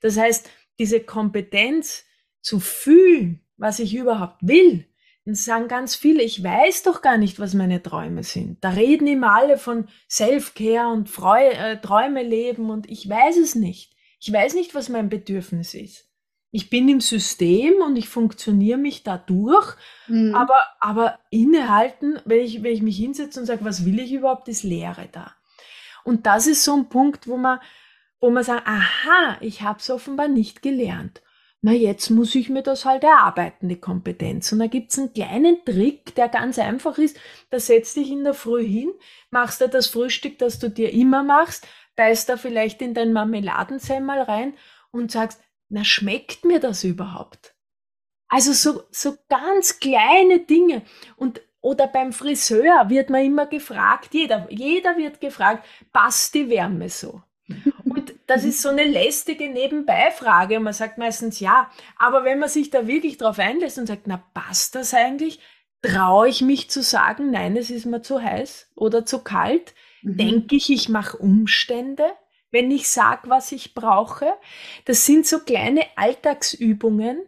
[0.00, 2.04] Das heißt, diese Kompetenz
[2.40, 4.86] zu fühlen, was ich überhaupt will,
[5.24, 8.62] dann sagen ganz viele, ich weiß doch gar nicht, was meine Träume sind.
[8.62, 13.54] Da reden immer alle von Self-Care und Freu äh, Träume leben und ich weiß es
[13.54, 13.94] nicht.
[14.20, 16.10] Ich weiß nicht, was mein Bedürfnis ist.
[16.50, 19.74] Ich bin im System und ich funktioniere mich da durch,
[20.06, 20.34] mhm.
[20.34, 24.48] aber, aber innehalten, wenn ich, wenn ich mich hinsetze und sage, was will ich überhaupt,
[24.48, 25.34] ist Leere da.
[26.04, 27.58] Und das ist so ein Punkt, wo man,
[28.20, 31.22] wo man sagt, aha, ich habe es offenbar nicht gelernt.
[31.66, 34.52] Na, jetzt muss ich mir das halt erarbeiten, die Kompetenz.
[34.52, 37.18] Und da gibt's einen kleinen Trick, der ganz einfach ist.
[37.48, 38.92] Da setzt dich in der Früh hin,
[39.30, 44.20] machst da das Frühstück, das du dir immer machst, beißt da vielleicht in dein Marmeladensemmel
[44.20, 44.52] rein
[44.90, 47.54] und sagst, na, schmeckt mir das überhaupt?
[48.28, 50.82] Also so, so ganz kleine Dinge.
[51.16, 56.90] Und oder beim Friseur wird man immer gefragt, jeder, jeder wird gefragt, passt die Wärme
[56.90, 57.22] so?
[58.26, 60.56] Das ist so eine lästige Nebenbeifrage.
[60.56, 61.70] Und man sagt meistens ja.
[61.96, 65.40] Aber wenn man sich da wirklich drauf einlässt und sagt, na, passt das eigentlich?
[65.82, 69.74] Traue ich mich zu sagen, nein, es ist mir zu heiß oder zu kalt?
[70.02, 70.16] Mhm.
[70.16, 72.04] Denke ich, ich mache Umstände,
[72.50, 74.32] wenn ich sage, was ich brauche?
[74.84, 77.22] Das sind so kleine Alltagsübungen,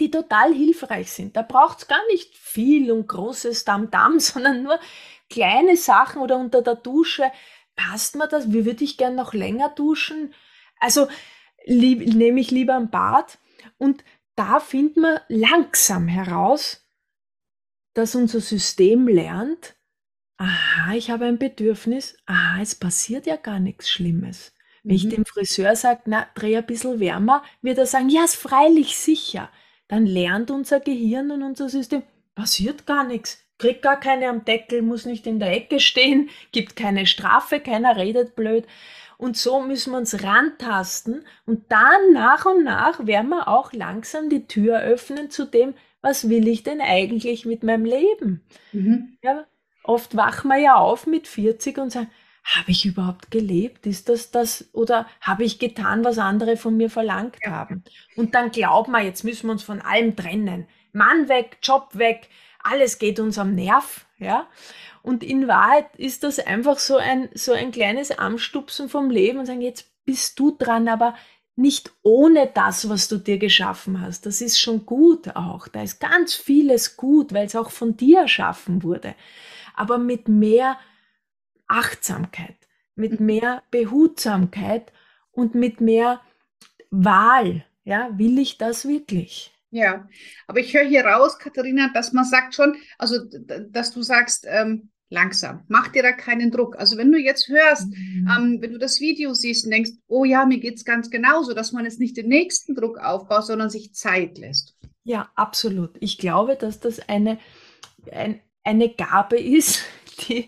[0.00, 1.36] die total hilfreich sind.
[1.36, 4.80] Da braucht es gar nicht viel und großes Damm-Damm, sondern nur
[5.28, 7.30] kleine Sachen oder unter der Dusche.
[7.78, 8.52] Passt mir das?
[8.52, 10.34] Wie würde ich gern noch länger duschen?
[10.80, 11.08] Also
[11.66, 13.38] nehme ich lieber ein Bad
[13.78, 16.86] und da findet man langsam heraus,
[17.94, 19.76] dass unser System lernt,
[20.36, 24.52] aha, ich habe ein Bedürfnis, aha, es passiert ja gar nichts Schlimmes.
[24.82, 24.96] Wenn mhm.
[24.96, 28.96] ich dem Friseur sage, na, dreh ein bisschen wärmer, wird er sagen, ja, ist freilich
[28.96, 29.50] sicher
[29.88, 32.02] dann lernt unser Gehirn und unser System,
[32.34, 36.76] passiert gar nichts, kriegt gar keine am Deckel, muss nicht in der Ecke stehen, gibt
[36.76, 38.66] keine Strafe, keiner redet blöd.
[39.18, 44.30] Und so müssen wir uns rantasten und dann nach und nach werden wir auch langsam
[44.30, 48.44] die Tür öffnen zu dem, was will ich denn eigentlich mit meinem Leben?
[48.72, 49.18] Mhm.
[49.22, 49.44] Ja,
[49.82, 52.10] oft wachen wir ja auf mit 40 und sagen,
[52.44, 53.86] habe ich überhaupt gelebt?
[53.86, 54.70] Ist das das?
[54.72, 57.50] Oder habe ich getan, was andere von mir verlangt ja.
[57.50, 57.84] haben?
[58.16, 60.66] Und dann glauben wir, jetzt müssen wir uns von allem trennen.
[60.92, 62.28] Mann weg, Job weg,
[62.70, 64.46] alles geht uns am Nerv, ja?
[65.02, 69.46] Und in Wahrheit ist das einfach so ein, so ein kleines Anstupsen vom Leben und
[69.46, 71.14] sagen, jetzt bist du dran, aber
[71.56, 74.26] nicht ohne das, was du dir geschaffen hast.
[74.26, 75.66] Das ist schon gut auch.
[75.66, 79.14] Da ist ganz vieles gut, weil es auch von dir erschaffen wurde.
[79.74, 80.78] Aber mit mehr
[81.66, 82.56] Achtsamkeit,
[82.94, 83.26] mit mhm.
[83.26, 84.92] mehr Behutsamkeit
[85.32, 86.20] und mit mehr
[86.90, 87.64] Wahl.
[87.84, 89.52] Ja, will ich das wirklich?
[89.70, 90.08] Ja,
[90.46, 93.18] aber ich höre hier raus, Katharina, dass man sagt schon, also
[93.70, 96.78] dass du sagst, ähm, langsam, mach dir da keinen Druck.
[96.78, 98.28] Also wenn du jetzt hörst, mhm.
[98.36, 101.54] ähm, wenn du das Video siehst und denkst, oh ja, mir geht es ganz genauso,
[101.54, 104.76] dass man jetzt nicht den nächsten Druck aufbaut, sondern sich Zeit lässt.
[105.04, 105.96] Ja, absolut.
[106.00, 107.38] Ich glaube, dass das eine,
[108.12, 109.84] ein, eine Gabe ist,
[110.28, 110.46] die,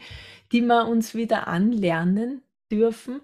[0.52, 3.20] die wir uns wieder anlernen dürfen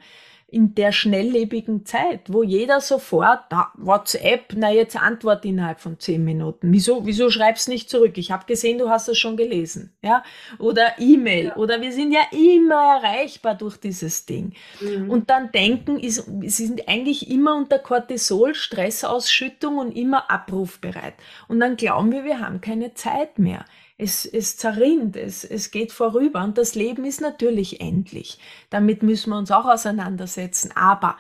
[0.49, 6.25] in der schnelllebigen Zeit, wo jeder sofort, da, WhatsApp, na jetzt antwort innerhalb von zehn
[6.25, 6.73] Minuten.
[6.73, 8.17] Wieso, wieso schreibst nicht zurück?
[8.17, 9.93] Ich habe gesehen, du hast es schon gelesen.
[10.03, 10.23] Ja?
[10.61, 11.47] Oder E-Mail.
[11.47, 11.57] Ja.
[11.57, 14.53] Oder wir sind ja immer erreichbar durch dieses Ding.
[14.81, 15.11] Mhm.
[15.11, 21.15] Und dann denken, ist, sie sind eigentlich immer unter Cortisol, Stressausschüttung und immer abrufbereit.
[21.49, 23.65] Und dann glauben wir, wir haben keine Zeit mehr
[23.99, 28.39] es, es zerrinnt, es, es geht vorüber und das Leben ist natürlich endlich.
[28.71, 30.73] Damit müssen wir uns auch auseinandersetzen.
[30.75, 31.17] Aber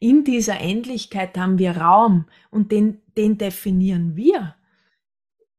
[0.00, 4.56] in dieser Endlichkeit haben wir Raum und den, den definieren wir.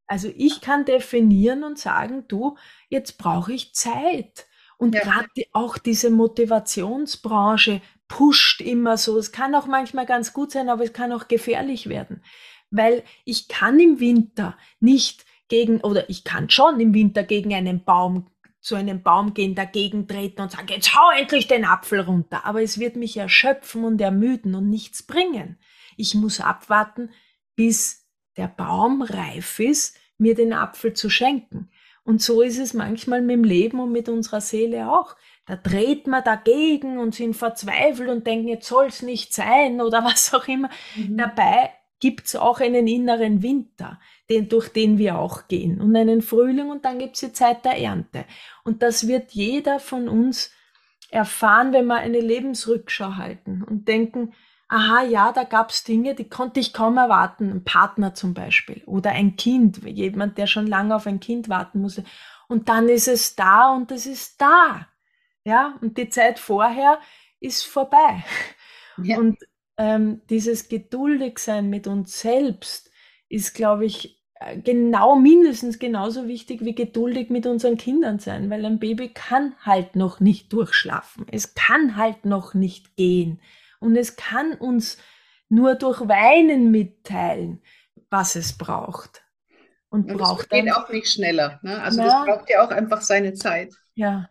[0.07, 2.57] Also ich kann definieren und sagen, du,
[2.89, 4.47] jetzt brauche ich Zeit.
[4.77, 5.01] Und ja.
[5.01, 9.17] gerade auch diese Motivationsbranche pusht immer so.
[9.17, 12.23] Es kann auch manchmal ganz gut sein, aber es kann auch gefährlich werden.
[12.69, 17.83] Weil ich kann im Winter nicht gegen, oder ich kann schon im Winter gegen einen
[17.83, 18.27] Baum,
[18.59, 22.45] zu einem Baum gehen, dagegen treten und sagen, jetzt hau endlich den Apfel runter.
[22.45, 25.57] Aber es wird mich erschöpfen und ermüden und nichts bringen.
[25.95, 27.11] Ich muss abwarten,
[27.55, 28.05] bis
[28.35, 31.69] der Baum reif ist, mir den Apfel zu schenken.
[32.03, 35.15] Und so ist es manchmal mit dem Leben und mit unserer Seele auch.
[35.45, 40.03] da dreht man dagegen und sind verzweifelt und denken, jetzt soll es nicht sein oder
[40.03, 40.69] was auch immer.
[40.95, 41.17] Mhm.
[41.17, 46.21] Dabei gibt es auch einen inneren Winter, den, durch den wir auch gehen und einen
[46.21, 48.25] Frühling und dann gibt es die Zeit der Ernte.
[48.63, 50.51] Und das wird jeder von uns
[51.09, 54.33] erfahren, wenn wir eine Lebensrückschau halten und denken,
[54.67, 58.83] aha, ja, da gab es Dinge, die konnte ich kaum erwarten, ein Partner zum Beispiel
[58.85, 62.03] oder ein Kind, jemand, der schon lange auf ein Kind warten musste.
[62.49, 64.87] Und dann ist es da und es ist da.
[65.43, 66.99] Ja, und die Zeit vorher
[67.39, 68.23] ist vorbei.
[69.01, 69.17] Ja.
[69.17, 69.37] Und
[69.77, 72.91] ähm, dieses Geduldigsein mit uns selbst
[73.29, 74.16] ist, glaube ich,
[74.63, 79.95] genau mindestens genauso wichtig wie geduldig mit unseren Kindern sein, weil ein Baby kann halt
[79.95, 81.25] noch nicht durchschlafen.
[81.31, 83.39] Es kann halt noch nicht gehen.
[83.79, 84.97] Und es kann uns
[85.49, 87.61] nur durch Weinen mitteilen,
[88.09, 89.23] was es braucht.
[89.89, 91.59] Und, und braucht das geht auch nicht schneller.
[91.63, 91.81] Ne?
[91.81, 93.73] Also na, das braucht ja auch einfach seine Zeit.
[93.95, 94.29] Ja.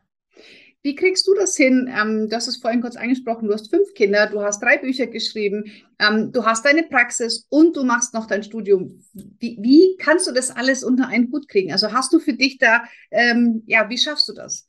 [0.87, 1.93] Wie kriegst du das hin?
[1.93, 5.09] Ähm, du hast es vorhin kurz angesprochen, du hast fünf Kinder, du hast drei Bücher
[5.09, 5.65] geschrieben,
[5.99, 9.03] ähm, du hast deine Praxis und du machst noch dein Studium.
[9.13, 11.73] Wie, wie, kannst du das alles unter einen Hut kriegen?
[11.73, 14.69] Also hast du für dich da, ähm, ja, wie schaffst du das?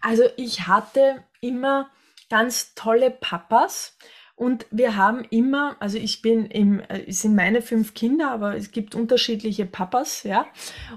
[0.00, 1.92] Also ich hatte immer
[2.28, 3.96] ganz tolle Papas.
[4.36, 8.54] Und wir haben immer, also ich bin im, äh, es sind meine fünf Kinder, aber
[8.54, 10.46] es gibt unterschiedliche Papas, ja.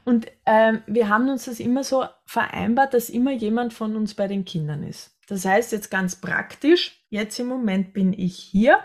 [0.04, 4.28] Und ähm, wir haben uns das immer so vereinbart, dass immer jemand von uns bei
[4.28, 5.18] den Kindern ist.
[5.28, 8.80] Das heißt jetzt ganz praktisch, jetzt im Moment bin ich hier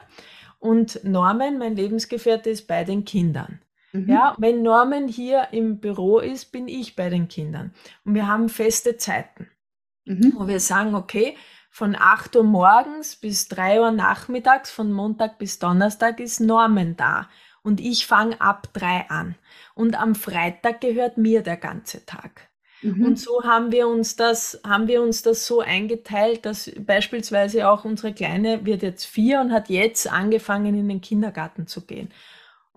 [0.60, 3.60] und Norman, mein Lebensgefährte, ist bei den Kindern.
[3.92, 4.08] Mhm.
[4.08, 7.74] Ja, wenn Norman hier im Büro ist, bin ich bei den Kindern.
[8.04, 9.48] Und wir haben feste Zeiten,
[10.04, 10.32] mhm.
[10.36, 11.36] wo wir sagen, okay,
[11.74, 17.28] von 8 Uhr morgens bis 3 Uhr nachmittags, von Montag bis Donnerstag ist Norman da.
[17.64, 19.34] Und ich fange ab 3 an.
[19.74, 22.48] Und am Freitag gehört mir der ganze Tag.
[22.82, 23.04] Mhm.
[23.04, 27.84] Und so haben wir uns das, haben wir uns das so eingeteilt, dass beispielsweise auch
[27.84, 32.08] unsere Kleine wird jetzt vier und hat jetzt angefangen, in den Kindergarten zu gehen.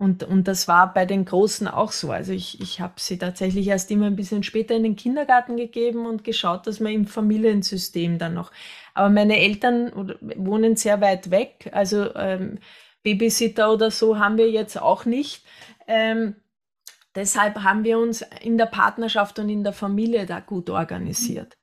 [0.00, 2.12] Und, und das war bei den Großen auch so.
[2.12, 6.06] Also ich, ich habe sie tatsächlich erst immer ein bisschen später in den Kindergarten gegeben
[6.06, 8.52] und geschaut, dass man im Familiensystem dann noch.
[8.98, 9.92] Aber meine Eltern
[10.36, 11.70] wohnen sehr weit weg.
[11.70, 12.58] Also ähm,
[13.04, 15.44] Babysitter oder so haben wir jetzt auch nicht.
[15.86, 16.34] Ähm,
[17.14, 21.56] deshalb haben wir uns in der Partnerschaft und in der Familie da gut organisiert.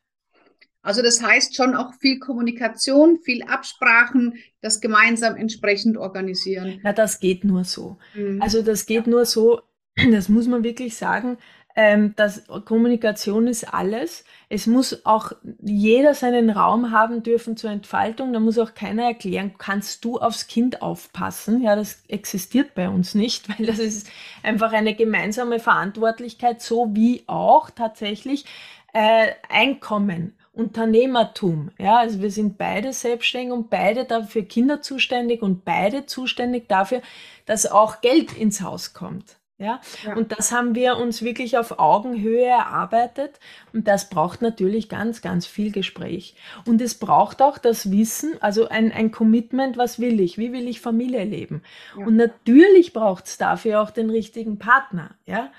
[0.82, 6.80] Also das heißt schon auch viel Kommunikation, viel Absprachen, das gemeinsam entsprechend organisieren.
[6.86, 7.98] Ja, das geht nur so.
[8.14, 8.42] Mhm.
[8.42, 9.12] Also das geht ja.
[9.12, 9.62] nur so,
[10.12, 11.38] das muss man wirklich sagen,
[11.76, 14.24] ähm, dass Kommunikation ist alles.
[14.48, 18.32] Es muss auch jeder seinen Raum haben dürfen zur Entfaltung.
[18.32, 21.62] Da muss auch keiner erklären, kannst du aufs Kind aufpassen?
[21.62, 24.08] Ja, das existiert bei uns nicht, weil das ist
[24.42, 28.46] einfach eine gemeinsame Verantwortlichkeit, so wie auch tatsächlich
[28.94, 31.72] äh, Einkommen Unternehmertum.
[31.78, 37.02] Ja, also wir sind beide selbstständig und beide dafür Kinder zuständig und beide zuständig dafür,
[37.46, 39.36] dass auch Geld ins Haus kommt.
[39.58, 39.80] Ja?
[40.04, 40.16] ja?
[40.16, 43.40] und das haben wir uns wirklich auf Augenhöhe erarbeitet
[43.72, 46.36] und das braucht natürlich ganz, ganz viel Gespräch.
[46.66, 50.68] Und es braucht auch das Wissen, also ein, ein Commitment, was will ich, wie will
[50.68, 51.64] ich Familie leben.
[51.98, 52.06] Ja.
[52.06, 55.52] Und natürlich braucht es dafür auch den richtigen Partner, ja,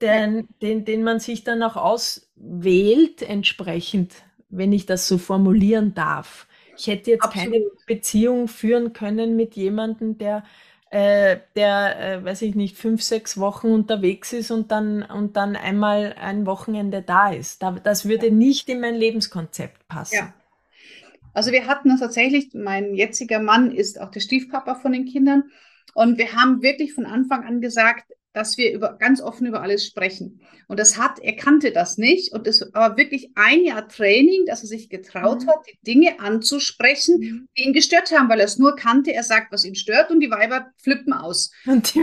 [0.00, 4.14] den, den, den man sich dann auch auswählt entsprechend
[4.52, 6.46] wenn ich das so formulieren darf.
[6.76, 7.52] Ich hätte jetzt Absolut.
[7.52, 10.44] keine Beziehung führen können mit jemandem, der,
[10.92, 15.56] äh, der, äh, weiß ich nicht, fünf, sechs Wochen unterwegs ist und dann, und dann
[15.56, 17.62] einmal ein Wochenende da ist.
[17.62, 20.16] Da, das würde nicht in mein Lebenskonzept passen.
[20.16, 20.34] Ja.
[21.32, 25.44] Also wir hatten das tatsächlich, mein jetziger Mann ist auch der Stiefpapa von den Kindern.
[25.94, 29.86] Und wir haben wirklich von Anfang an gesagt, dass wir über, ganz offen über alles
[29.86, 30.40] sprechen.
[30.68, 32.32] Und das hat, er kannte das nicht.
[32.32, 35.48] Und es war wirklich ein Jahr Training, dass er sich getraut mhm.
[35.48, 37.48] hat, die Dinge anzusprechen, mhm.
[37.56, 39.12] die ihn gestört haben, weil er es nur kannte.
[39.12, 41.52] Er sagt, was ihn stört und die Weiber flippen aus.
[41.66, 42.00] Und, so.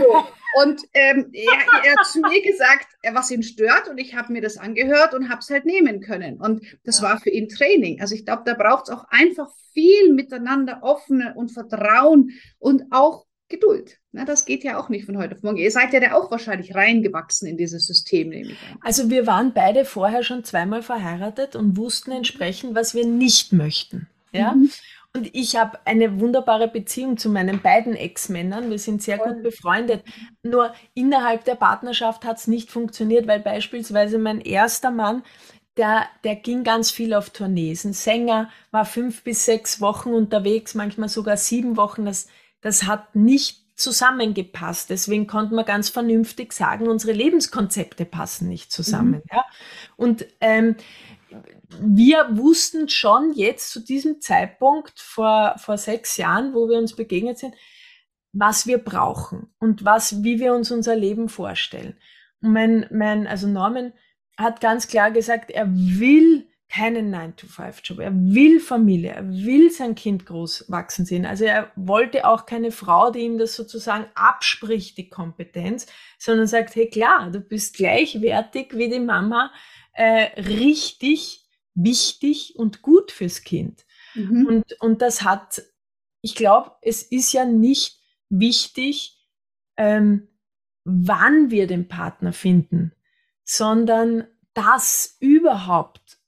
[0.62, 3.88] und ähm, er, er, hat zu mir gesagt, was ihn stört.
[3.88, 6.40] Und ich habe mir das angehört und habe es halt nehmen können.
[6.40, 7.08] Und das ja.
[7.08, 8.00] war für ihn Training.
[8.00, 13.26] Also ich glaube, da braucht es auch einfach viel miteinander offene und Vertrauen und auch
[13.48, 13.99] Geduld.
[14.12, 15.58] Na, das geht ja auch nicht von heute auf morgen.
[15.58, 18.78] Ihr seid ja da auch wahrscheinlich reingewachsen in dieses System, nehme ich an.
[18.80, 24.08] Also wir waren beide vorher schon zweimal verheiratet und wussten entsprechend, was wir nicht möchten.
[24.32, 24.52] Ja.
[24.52, 24.70] Mhm.
[25.14, 28.70] Und ich habe eine wunderbare Beziehung zu meinen beiden Ex-Männern.
[28.70, 29.34] Wir sind sehr Voll.
[29.34, 30.04] gut befreundet.
[30.42, 35.22] Nur innerhalb der Partnerschaft hat es nicht funktioniert, weil beispielsweise mein erster Mann,
[35.76, 37.84] der, der ging ganz viel auf Tournees.
[37.84, 42.04] Ein Sänger war fünf bis sechs Wochen unterwegs, manchmal sogar sieben Wochen.
[42.04, 42.28] Das
[42.60, 44.90] das hat nicht zusammengepasst.
[44.90, 49.12] Deswegen konnte man ganz vernünftig sagen, unsere Lebenskonzepte passen nicht zusammen.
[49.12, 49.22] Mhm.
[49.32, 49.44] Ja?
[49.96, 50.76] Und ähm,
[51.80, 57.38] wir wussten schon jetzt zu diesem Zeitpunkt vor, vor sechs Jahren, wo wir uns begegnet
[57.38, 57.54] sind,
[58.32, 61.96] was wir brauchen und was, wie wir uns unser Leben vorstellen.
[62.42, 63.92] Und mein, mein, also Norman
[64.36, 67.98] hat ganz klar gesagt, er will keinen 9-to-5-Job.
[67.98, 71.26] Er will Familie, er will sein Kind groß wachsen sehen.
[71.26, 75.86] Also er wollte auch keine Frau, die ihm das sozusagen abspricht, die Kompetenz,
[76.18, 79.52] sondern sagt, hey klar, du bist gleichwertig wie die Mama,
[79.94, 81.44] äh, richtig,
[81.74, 83.84] wichtig und gut fürs Kind.
[84.14, 84.46] Mhm.
[84.46, 85.62] Und, und das hat,
[86.22, 87.98] ich glaube, es ist ja nicht
[88.28, 89.18] wichtig,
[89.76, 90.28] ähm,
[90.84, 92.92] wann wir den Partner finden,
[93.42, 96.19] sondern dass überhaupt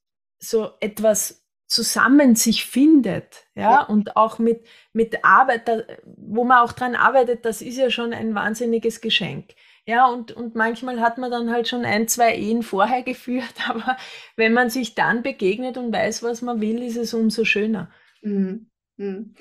[0.42, 3.82] so etwas zusammen sich findet, ja, ja.
[3.84, 8.12] und auch mit, mit Arbeit, da, wo man auch dran arbeitet, das ist ja schon
[8.12, 9.54] ein wahnsinniges Geschenk.
[9.86, 13.96] Ja, und, und manchmal hat man dann halt schon ein, zwei Ehen vorher geführt, aber
[14.36, 17.90] wenn man sich dann begegnet und weiß, was man will, ist es umso schöner.
[18.20, 18.66] Mhm.
[18.98, 19.34] Mhm.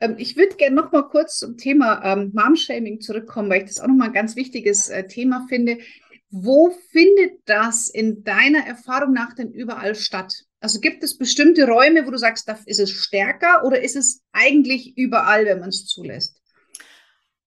[0.00, 3.80] Ähm, ich würde gerne noch mal kurz zum Thema ähm, Mom-Shaming zurückkommen, weil ich das
[3.80, 5.78] auch noch mal ein ganz wichtiges äh, Thema finde.
[6.30, 10.44] Wo findet das in deiner Erfahrung nach denn überall statt?
[10.60, 14.22] Also gibt es bestimmte Räume, wo du sagst, da ist es stärker oder ist es
[14.32, 16.40] eigentlich überall, wenn man es zulässt?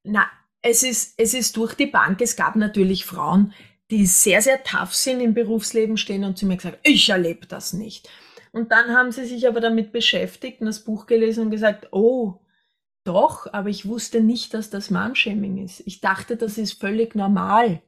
[0.03, 0.25] Na,
[0.61, 2.21] es ist, es ist durch die Bank.
[2.21, 3.53] Es gab natürlich Frauen,
[3.89, 7.73] die sehr, sehr tough sind im Berufsleben stehen und zu mir gesagt, ich erlebe das
[7.73, 8.09] nicht.
[8.51, 12.39] Und dann haben sie sich aber damit beschäftigt und das Buch gelesen und gesagt, oh,
[13.03, 15.81] doch, aber ich wusste nicht, dass das Momshaming ist.
[15.85, 17.81] Ich dachte, das ist völlig normal.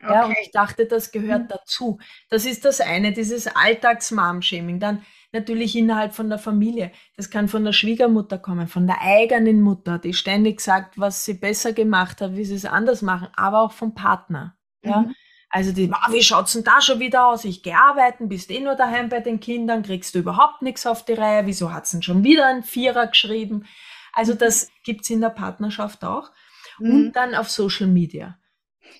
[0.00, 0.12] Okay.
[0.12, 1.48] Ja, und ich dachte, das gehört mhm.
[1.48, 1.98] dazu.
[2.30, 4.78] Das ist das eine, dieses Alltags-Mom-Shaming.
[4.78, 6.92] Dann natürlich innerhalb von der Familie.
[7.16, 11.34] Das kann von der Schwiegermutter kommen, von der eigenen Mutter, die ständig sagt, was sie
[11.34, 14.56] besser gemacht hat, wie sie es anders machen, aber auch vom Partner.
[14.82, 15.00] Ja.
[15.00, 15.14] Mhm.
[15.50, 17.44] Also die, oh, wie schaut's denn da schon wieder aus?
[17.44, 21.04] Ich gehe arbeiten, bist eh nur daheim bei den Kindern, kriegst du überhaupt nichts auf
[21.04, 21.46] die Reihe.
[21.46, 23.66] Wieso hat's denn schon wieder ein Vierer geschrieben?
[24.12, 24.38] Also mhm.
[24.38, 26.30] das gibt's in der Partnerschaft auch.
[26.78, 26.90] Mhm.
[26.90, 28.38] Und dann auf Social Media.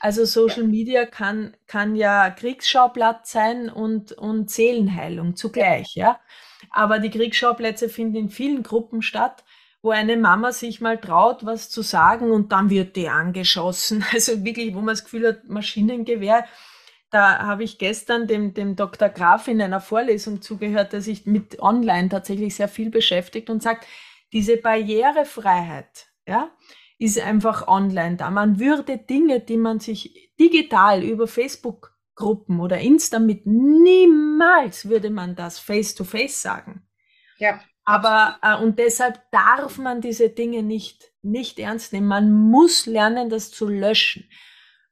[0.00, 0.68] Also Social ja.
[0.68, 6.06] Media kann, kann ja Kriegsschauplatz sein und, und Seelenheilung zugleich, ja.
[6.06, 6.20] ja.
[6.70, 9.44] Aber die Kriegsschauplätze finden in vielen Gruppen statt,
[9.82, 14.04] wo eine Mama sich mal traut, was zu sagen und dann wird die angeschossen.
[14.12, 16.46] Also wirklich, wo man das Gefühl hat, Maschinengewehr.
[17.10, 19.08] Da habe ich gestern dem, dem Dr.
[19.08, 23.86] Graf in einer Vorlesung zugehört, der sich mit Online tatsächlich sehr viel beschäftigt und sagt,
[24.32, 26.50] diese Barrierefreiheit, ja,
[26.98, 28.30] ist einfach online da.
[28.30, 35.08] Man würde Dinge, die man sich digital über Facebook Gruppen oder Insta mit niemals würde
[35.08, 36.82] man das face to face sagen.
[37.38, 37.60] Ja.
[37.84, 42.08] Aber äh, und deshalb darf man diese Dinge nicht nicht ernst nehmen.
[42.08, 44.28] Man muss lernen, das zu löschen.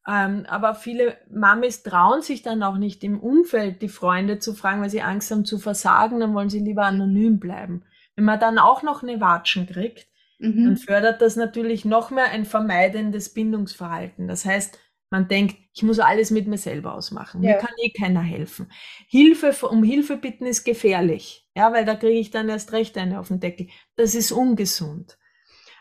[0.08, 4.80] Ähm, aber viele Mamis trauen sich dann auch nicht im Umfeld die Freunde zu fragen,
[4.80, 7.84] weil sie Angst haben zu versagen, dann wollen sie lieber anonym bleiben.
[8.14, 10.06] Wenn man dann auch noch eine Watschen kriegt,
[10.38, 10.64] mhm.
[10.64, 14.28] dann fördert das natürlich noch mehr ein vermeidendes Bindungsverhalten.
[14.28, 14.78] Das heißt,
[15.10, 17.42] man denkt, ich muss alles mit mir selber ausmachen.
[17.42, 17.52] Ja.
[17.52, 18.72] Mir kann eh keiner helfen.
[19.08, 21.46] Hilfe, um Hilfe bitten ist gefährlich.
[21.54, 23.68] Ja, weil da kriege ich dann erst recht eine auf den Deckel.
[23.94, 25.16] Das ist ungesund.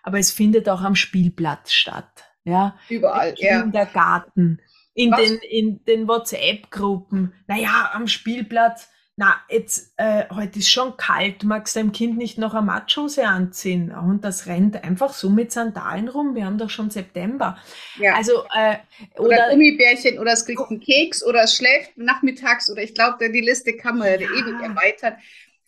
[0.04, 2.24] Aber es findet auch am Spielplatz statt.
[2.44, 2.78] Ja.
[2.90, 3.34] Überall.
[3.38, 4.60] Im Kindergarten.
[4.60, 4.66] Ja.
[4.94, 5.20] In Was?
[5.20, 7.34] den, in den WhatsApp-Gruppen.
[7.48, 12.38] Naja, am Spielplatz na, jetzt, äh, heute ist schon kalt, magst du deinem Kind nicht
[12.38, 13.92] noch eine Matschhose anziehen?
[13.92, 16.36] Und das rennt einfach so mit Sandalen rum.
[16.36, 17.58] Wir haben doch schon September.
[17.98, 18.16] Ja.
[18.16, 18.78] Also, äh,
[19.18, 23.30] oder, oder Gummibärchen oder es kriegt einen Keks oder es schläft nachmittags oder ich glaube,
[23.32, 24.16] die Liste kann man ja.
[24.16, 25.16] ewig erweitern.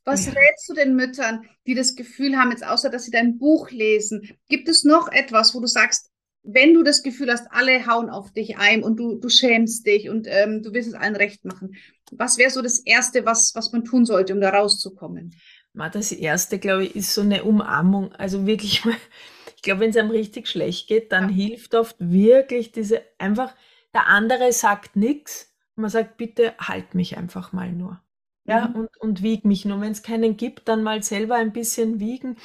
[0.04, 0.34] Was ja.
[0.34, 4.38] rätst du den Müttern, die das Gefühl haben, jetzt außer dass sie dein Buch lesen?
[4.50, 6.12] Gibt es noch etwas, wo du sagst,
[6.48, 10.10] wenn du das Gefühl hast, alle hauen auf dich ein und du, du schämst dich
[10.10, 11.76] und ähm, du willst es allen recht machen,
[12.12, 15.36] was wäre so das Erste, was, was man tun sollte, um da rauszukommen?
[15.74, 18.12] Das Erste, glaube ich, ist so eine Umarmung.
[18.14, 18.84] Also wirklich,
[19.56, 21.36] ich glaube, wenn es einem richtig schlecht geht, dann ja.
[21.36, 23.54] hilft oft wirklich diese einfach,
[23.94, 28.02] der andere sagt nichts man sagt, bitte halt mich einfach mal nur.
[28.46, 28.76] Ja, mhm.
[28.76, 29.80] und, und wieg mich nur.
[29.80, 32.38] Wenn es keinen gibt, dann mal selber ein bisschen wiegen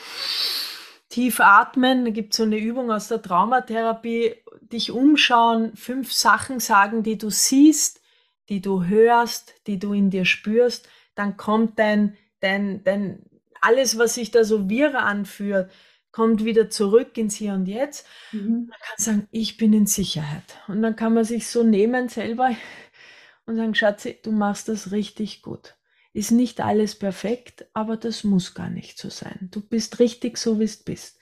[1.13, 6.59] tief atmen, da gibt es so eine Übung aus der Traumatherapie, dich umschauen, fünf Sachen
[6.59, 8.01] sagen, die du siehst,
[8.49, 13.27] die du hörst, die du in dir spürst, dann kommt dein, dein, dein,
[13.61, 15.71] alles, was sich da so wirr anführt,
[16.13, 18.07] kommt wieder zurück ins Hier und Jetzt.
[18.33, 18.69] Mhm.
[18.71, 20.57] Man kann sagen, ich bin in Sicherheit.
[20.67, 22.57] Und dann kann man sich so nehmen selber
[23.47, 25.75] und sagen, Schatzi, du machst das richtig gut
[26.13, 29.49] ist nicht alles perfekt, aber das muss gar nicht so sein.
[29.51, 31.19] Du bist richtig so, wie du bist.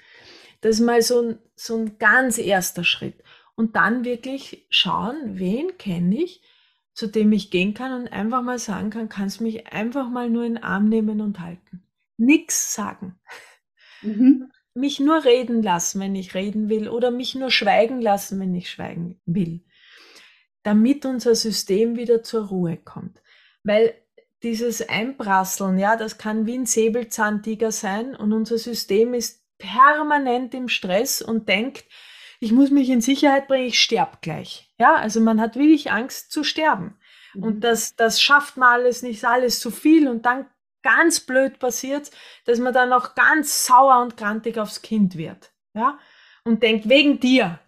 [0.61, 3.23] Das ist mal so ein, so ein ganz erster Schritt.
[3.55, 6.43] Und dann wirklich schauen, wen kenne ich,
[6.93, 10.45] zu dem ich gehen kann und einfach mal sagen kann, kannst mich einfach mal nur
[10.45, 11.83] in den Arm nehmen und halten.
[12.17, 13.19] Nix sagen.
[14.03, 14.51] Mhm.
[14.75, 18.71] Mich nur reden lassen, wenn ich reden will, oder mich nur schweigen lassen, wenn ich
[18.71, 19.65] schweigen will.
[20.63, 23.23] Damit unser System wieder zur Ruhe kommt.
[23.63, 23.95] Weil
[24.43, 30.69] dieses Einprasseln, ja, das kann wie ein Säbelzahntiger sein und unser System ist permanent im
[30.69, 31.85] Stress und denkt,
[32.41, 34.73] ich muss mich in Sicherheit bringen, ich sterb gleich.
[34.79, 36.97] Ja, also man hat wirklich Angst zu sterben.
[37.35, 37.43] Mhm.
[37.43, 40.47] Und das, das schafft man alles nicht, alles zu viel und dann
[40.83, 42.11] ganz blöd passiert,
[42.47, 45.53] dass man dann auch ganz sauer und grantig aufs Kind wird.
[45.75, 45.99] Ja,
[46.45, 47.61] und denkt, wegen dir.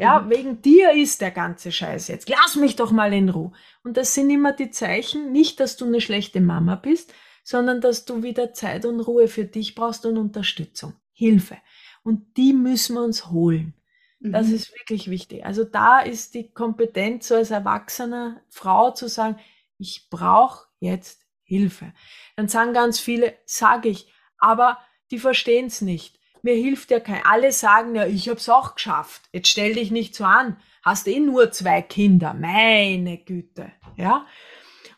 [0.00, 0.30] Ja, mhm.
[0.30, 2.28] wegen dir ist der ganze Scheiß jetzt.
[2.28, 3.52] Lass mich doch mal in Ruhe.
[3.84, 7.12] Und das sind immer die Zeichen, nicht, dass du eine schlechte Mama bist,
[7.44, 11.58] sondern dass du wieder Zeit und Ruhe für dich brauchst und Unterstützung, Hilfe.
[12.02, 13.74] Und die müssen wir uns holen.
[14.20, 14.54] Das mhm.
[14.54, 15.44] ist wirklich wichtig.
[15.44, 19.38] Also da ist die Kompetenz, so als erwachsener Frau zu sagen,
[19.76, 21.92] ich brauche jetzt Hilfe.
[22.36, 24.78] Dann sagen ganz viele, sage ich, aber
[25.10, 26.19] die verstehen es nicht.
[26.42, 27.24] Mir hilft ja kein.
[27.24, 29.22] Alle sagen ja, ich habe es auch geschafft.
[29.32, 30.56] Jetzt stell dich nicht so an.
[30.82, 32.34] Hast eh nur zwei Kinder.
[32.34, 33.70] Meine Güte.
[33.96, 34.26] Ja.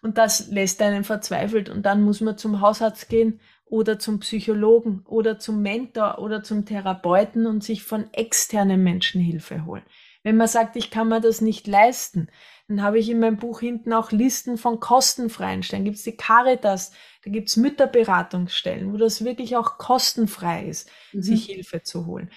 [0.03, 1.69] Und das lässt einen verzweifelt.
[1.69, 6.67] Und dann muss man zum Hausarzt gehen oder zum Psychologen oder zum Mentor oder zum
[6.67, 9.85] Therapeuten und sich von externen Menschen Hilfe holen.
[10.23, 12.29] Wenn man sagt, ich kann mir das nicht leisten,
[12.73, 15.85] dann habe ich in meinem Buch hinten auch Listen von kostenfreien Stellen.
[15.85, 16.93] Gibt es die Caritas,
[17.23, 21.23] da gibt es Mütterberatungsstellen, wo das wirklich auch kostenfrei ist, mhm.
[21.23, 22.31] sich Hilfe zu holen.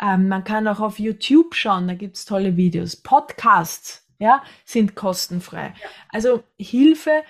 [0.00, 2.96] Ähm, man kann auch auf YouTube schauen, da gibt es tolle Videos.
[2.96, 5.74] Podcasts ja, sind kostenfrei.
[5.80, 5.88] Ja.
[6.08, 7.22] Also Hilfe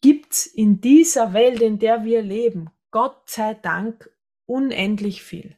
[0.00, 4.10] gibt es in dieser Welt, in der wir leben, Gott sei Dank
[4.46, 5.56] unendlich viel.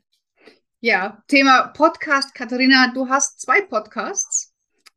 [0.81, 2.35] Ja, Thema Podcast.
[2.35, 4.50] Katharina, du hast zwei Podcasts.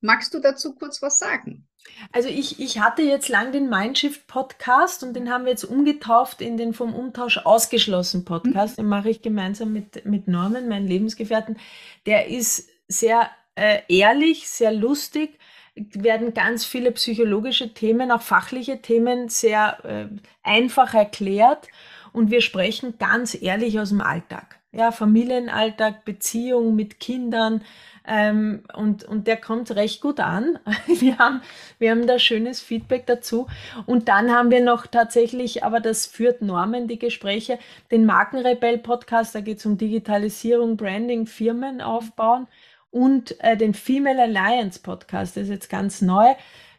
[0.03, 1.65] Magst du dazu kurz was sagen?
[2.11, 6.41] Also ich, ich hatte jetzt lang den Mindshift Podcast und den haben wir jetzt umgetauft
[6.41, 8.77] in den vom Umtausch ausgeschlossen Podcast.
[8.77, 11.57] Den mache ich gemeinsam mit, mit Norman, meinen Lebensgefährten.
[12.05, 15.39] Der ist sehr äh, ehrlich, sehr lustig,
[15.75, 20.07] werden ganz viele psychologische Themen, auch fachliche Themen sehr äh,
[20.43, 21.69] einfach erklärt
[22.11, 24.59] und wir sprechen ganz ehrlich aus dem Alltag.
[24.71, 27.63] Ja, Familienalltag, Beziehung mit Kindern,
[28.05, 30.59] ähm, und, und der kommt recht gut an.
[30.87, 31.41] Wir haben,
[31.79, 33.47] wir haben da schönes Feedback dazu.
[33.85, 37.59] Und dann haben wir noch tatsächlich, aber das führt Normen, die Gespräche,
[37.91, 42.47] den Markenrebell-Podcast, da geht es um Digitalisierung, Branding, Firmen aufbauen
[42.93, 46.33] und äh, den Female Alliance Podcast, das ist jetzt ganz neu.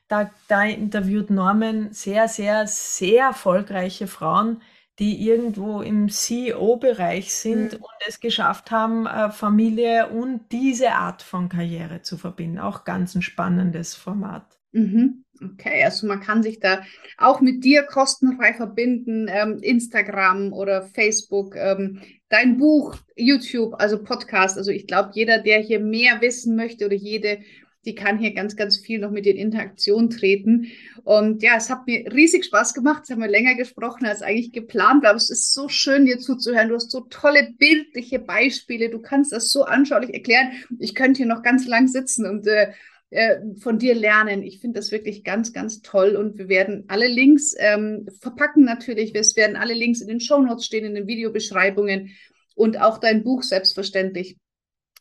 [0.06, 4.62] Da, da interviewt Norman sehr, sehr, sehr erfolgreiche Frauen,
[4.98, 7.78] die irgendwo im CEO-Bereich sind mhm.
[7.78, 12.58] und es geschafft haben, äh, Familie und diese Art von Karriere zu verbinden.
[12.58, 14.58] Auch ganz ein spannendes Format.
[14.72, 15.24] Mhm.
[15.42, 16.82] Okay, also man kann sich da
[17.18, 24.56] auch mit dir kostenfrei verbinden, ähm, Instagram oder Facebook, ähm, dein Buch, YouTube, also Podcast.
[24.56, 27.40] Also ich glaube, jeder, der hier mehr wissen möchte oder jede
[27.84, 30.68] die kann hier ganz, ganz viel noch mit in Interaktion treten.
[31.04, 33.02] Und ja, es hat mir riesig Spaß gemacht.
[33.04, 36.68] Es haben wir länger gesprochen als eigentlich geplant, aber es ist so schön, dir zuzuhören.
[36.68, 38.90] Du hast so tolle bildliche Beispiele.
[38.90, 40.52] Du kannst das so anschaulich erklären.
[40.78, 42.72] Ich könnte hier noch ganz lang sitzen und äh,
[43.10, 44.42] äh von dir lernen.
[44.42, 49.14] Ich finde das wirklich ganz, ganz toll und wir werden alle Links ähm, verpacken natürlich.
[49.14, 52.10] Es werden alle Links in den Shownotes stehen, in den Videobeschreibungen
[52.54, 54.36] und auch dein Buch selbstverständlich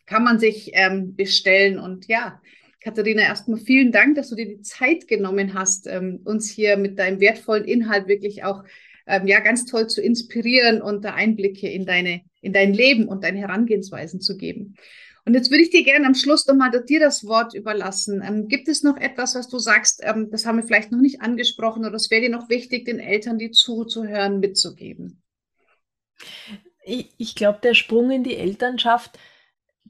[0.06, 2.42] kann man sich ähm, bestellen und ja,
[2.84, 7.00] Katharina, erstmal vielen Dank, dass du dir die Zeit genommen hast, ähm, uns hier mit
[7.00, 8.64] deinem wertvollen Inhalt wirklich auch
[9.08, 13.24] ähm, ja, ganz toll zu inspirieren und da Einblicke in, deine, in dein Leben und
[13.24, 14.76] deine Herangehensweisen zu geben.
[15.26, 18.22] Und jetzt würde ich dir gerne am Schluss nochmal dir das Wort überlassen.
[18.26, 21.22] Ähm, gibt es noch etwas, was du sagst, ähm, das haben wir vielleicht noch nicht
[21.22, 25.22] angesprochen oder es wäre dir noch wichtig, den Eltern, die zuzuhören, mitzugeben?
[26.84, 29.18] Ich, ich glaube, der Sprung in die Elternschaft,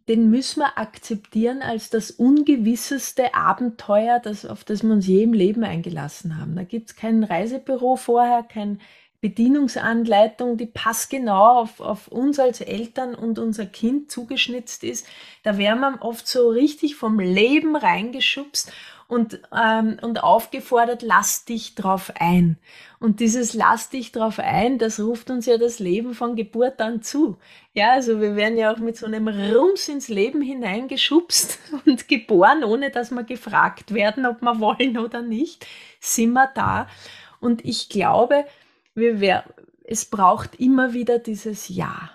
[0.08, 5.34] den müssen wir akzeptieren als das ungewisseste Abenteuer, das, auf das wir uns je im
[5.34, 6.56] Leben eingelassen haben.
[6.56, 8.80] Da gibt es kein Reisebüro vorher, keine
[9.22, 15.08] Bedienungsanleitung, die passgenau auf, auf uns als Eltern und unser Kind zugeschnitzt ist.
[15.44, 18.74] Da werden wir oft so richtig vom Leben reingeschubst
[19.14, 22.58] und, ähm, und aufgefordert, lass dich drauf ein.
[23.00, 27.04] Und dieses lass dich drauf ein, das ruft uns ja das Leben von Geburt an
[27.04, 27.38] zu.
[27.74, 32.64] Ja, also wir werden ja auch mit so einem Rums ins Leben hineingeschubst und geboren,
[32.64, 35.68] ohne dass wir gefragt werden, ob wir wollen oder nicht,
[36.00, 36.88] sind wir da.
[37.40, 38.46] Und ich glaube,
[38.96, 39.44] wir wär,
[39.84, 42.12] es braucht immer wieder dieses Ja.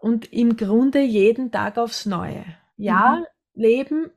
[0.00, 2.44] Und im Grunde jeden Tag aufs Neue.
[2.78, 3.26] Ja, mhm.
[3.52, 4.10] Leben,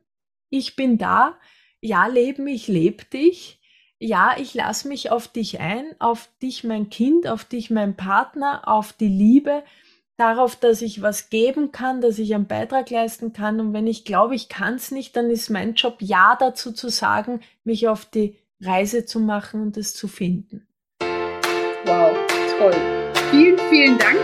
[0.48, 1.36] ich bin da,
[1.84, 3.60] ja, Leben, ich lebe dich.
[4.00, 8.62] ja, ich lasse mich auf dich ein, auf dich mein Kind, auf dich mein Partner,
[8.66, 9.62] auf die Liebe,
[10.16, 13.60] darauf, dass ich was geben kann, dass ich einen Beitrag leisten kann.
[13.60, 16.88] Und wenn ich glaube, ich kann es nicht, dann ist mein Job ja dazu zu
[16.88, 20.66] sagen, mich auf die Reise zu machen und es zu finden.
[21.84, 22.16] Wow,
[22.58, 22.74] toll.
[23.30, 24.18] Vielen, vielen Dank.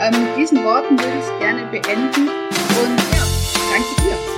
[0.00, 2.28] Ähm, mit diesen Worten würde ich es gerne beenden.
[2.28, 3.26] Und ja,
[3.72, 4.29] danke dir.